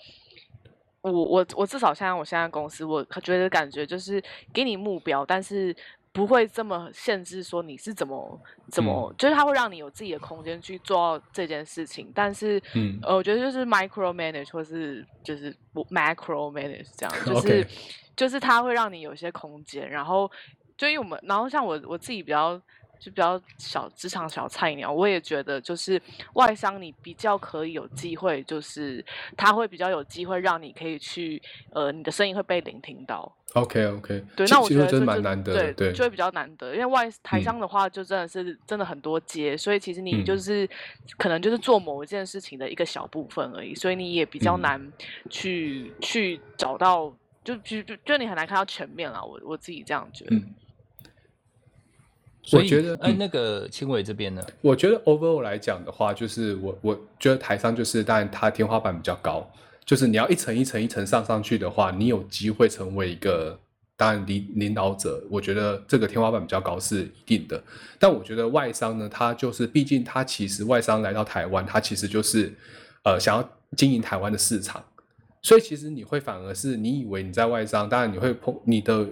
[1.01, 5.75] 我我我至少像我现在公司，我觉得感觉就是给你目标，但是
[6.11, 8.39] 不会这么限制说你是怎么
[8.71, 12.11] 怎么，就是它会让你有自己的空间去做到这件事情。
[12.13, 15.55] 但是，嗯呃，我觉得就是 micro manage 或是就是
[15.91, 17.67] macro manage 这样，就 是
[18.15, 20.29] 就是它会让你有一些空间，然后
[20.75, 22.59] 就因为我们，然后像我我自己比较。
[23.01, 25.99] 就比较小职场小菜鸟，我也觉得就是
[26.33, 29.03] 外商你比较可以有机会，就是
[29.35, 31.41] 他会比较有机会让你可以去
[31.71, 33.35] 呃你的声音会被聆听到。
[33.53, 40.69] OK OK，对，那我觉得这就蛮难得的，对，对就会比较难得，因为外台嗯商的话就真的是真的很多阶，所以其实你就嗯是、
[41.17, 44.93] 可能就是做某一件事情的一个小部分而已，所以你也比较嗯难
[45.29, 47.11] 去、去找到，
[47.43, 49.21] 就就就就你很难看到全面了。
[49.25, 50.35] 我我自己这样觉得。
[52.41, 54.41] 嗯，所以，我觉得哎，嗯那个青伟这边呢？
[54.61, 59.49] 我觉得 overall 来讲的话，就是我我觉得台商就是，当然它天花板比较高，
[59.85, 63.57] 就是你要一层一层一层上上去的话，你有机会成为一个
[63.95, 67.61] 当然领领导者，我觉得这个天花板比较高是一定的。
[67.99, 72.51] 但我觉得外商呢，它就是毕竟它其实外商来到台湾，它其实就是
[73.03, 74.83] 呃想要经营台湾的市场，
[75.43, 79.07] 所以其实你会反而是你以为你在外商，当然你会碰你的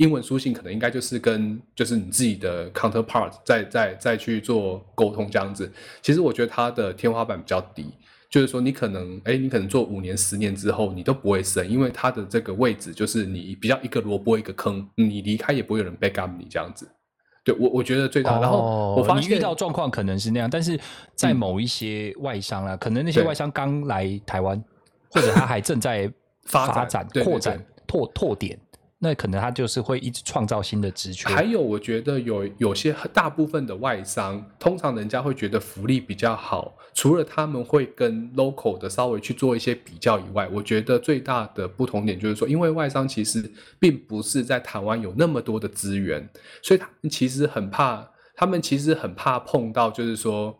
[0.00, 5.70] 英文书信可能应该就是跟就是你自己的 counterpart 再再再去做沟通这样子。
[6.00, 7.84] 其实我觉得它的天花板比较低，
[8.30, 16.88] 就是说你可能哎，你可能做五年十年之后你都不会升，因为它的这个位置就是你比较一个萝卜一个坑，你离开也不会有人 back up 你这样子。
[17.44, 20.80] 对我我觉得最大，然后我发你遇到状况可能是那样，但是
[21.14, 24.62] 在嗯某一些外商啦，可能那些外商刚来台湾，
[25.10, 26.10] 或者他还正在
[26.44, 28.58] 发展扩展、拓拓点，
[29.02, 31.26] 那可能他就是会一直创造新的职缺。
[31.30, 46.28] 还有，我觉得有有些大部分的外商，通常人家会觉得福利比较好，除了他们会跟 local 的稍微去做一些比较以外，我觉得最大的不同点就是说，因为外商其实并不是在台湾有那么多的资源，
[46.62, 50.54] 所以他们其实很怕，他们其实很怕碰到，就是说，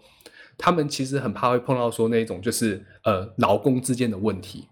[0.57, 4.67] 他们其实很怕会碰到说那种就是呃劳工之间的问题，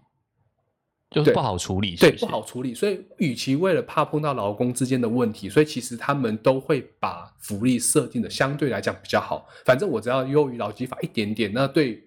[1.11, 2.73] 就是不好处理，对，不好处理。
[2.75, 9.47] 所以，与其为了怕碰到劳工之间的问题，所以其实他们都会把福利设定的相对来讲比较好。
[9.65, 12.03] 反正我只要优于劳基法一点点，那对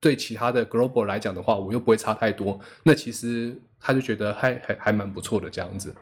[0.00, 2.58] 对其他的 global 来讲的话，我又不会差太多。
[2.82, 5.94] 那其实他就觉得还还还蛮不错的这样子。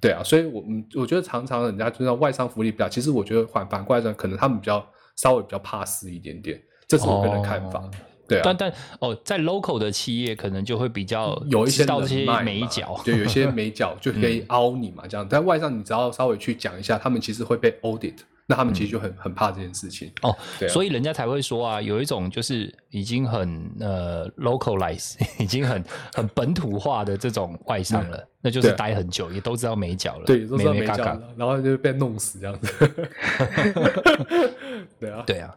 [0.00, 7.80] 对啊，所以我们，我觉得常常人家知道外商福利比较，其实我觉得反反过来讲，可能他们比较稍微比较怕死一点点，这是我个人看法。
[7.80, 7.90] 哦
[8.28, 15.26] 对啊，但但哦，在 local 的企业可能就会比较有一些到这些美角，就有一些美角就可以凹你嘛，这样。
[15.28, 18.14] 但外商你只要稍微去讲一下，他们其实会被 audit，
[18.46, 20.10] 那他们其实就很很怕这件事情。
[20.22, 25.82] 哦，对啊所以人家才会说啊，有一种就是已经很呃 localize， 已经很
[26.14, 32.74] 很本土化的这种外商了，那就是待很久，也都知道美角了，对，都知道美角了，然后就被弄死这样子。
[35.00, 35.54] 对啊，对啊，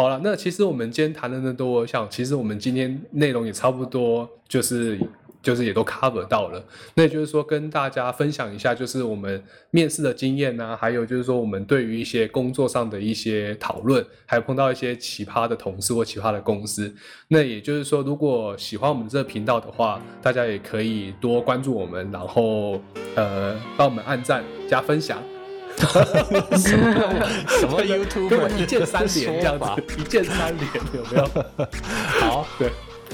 [0.00, 4.98] 好了，那其实我们今天谈的那么多，像其实我们今天内容也差不多，就是
[5.42, 6.64] 就是也都 cover 到了。
[6.94, 16.90] 那也就是说，跟大家分享一下，就是我们面试的经验呢、还有就是说我们对于一些工作上的一些讨论，还有碰到一些奇葩的同事或奇葩的公司。
[17.28, 22.80] 那也就是说，如果喜欢我们这个频道的话，大家也可以多关注我们，然后
[23.16, 25.22] 呃帮我们按赞加分享。
[25.78, 29.64] 什么 YouTube 跟我一键三连这样子，
[29.98, 31.24] 一键三连有没有？
[32.20, 32.70] 好，对，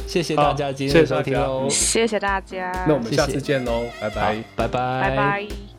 [0.06, 4.36] 谢谢大家今天的谢谢收听喽，谢谢大家，那我们下次见喽，拜拜。
[4.56, 5.75] 拜拜，拜拜。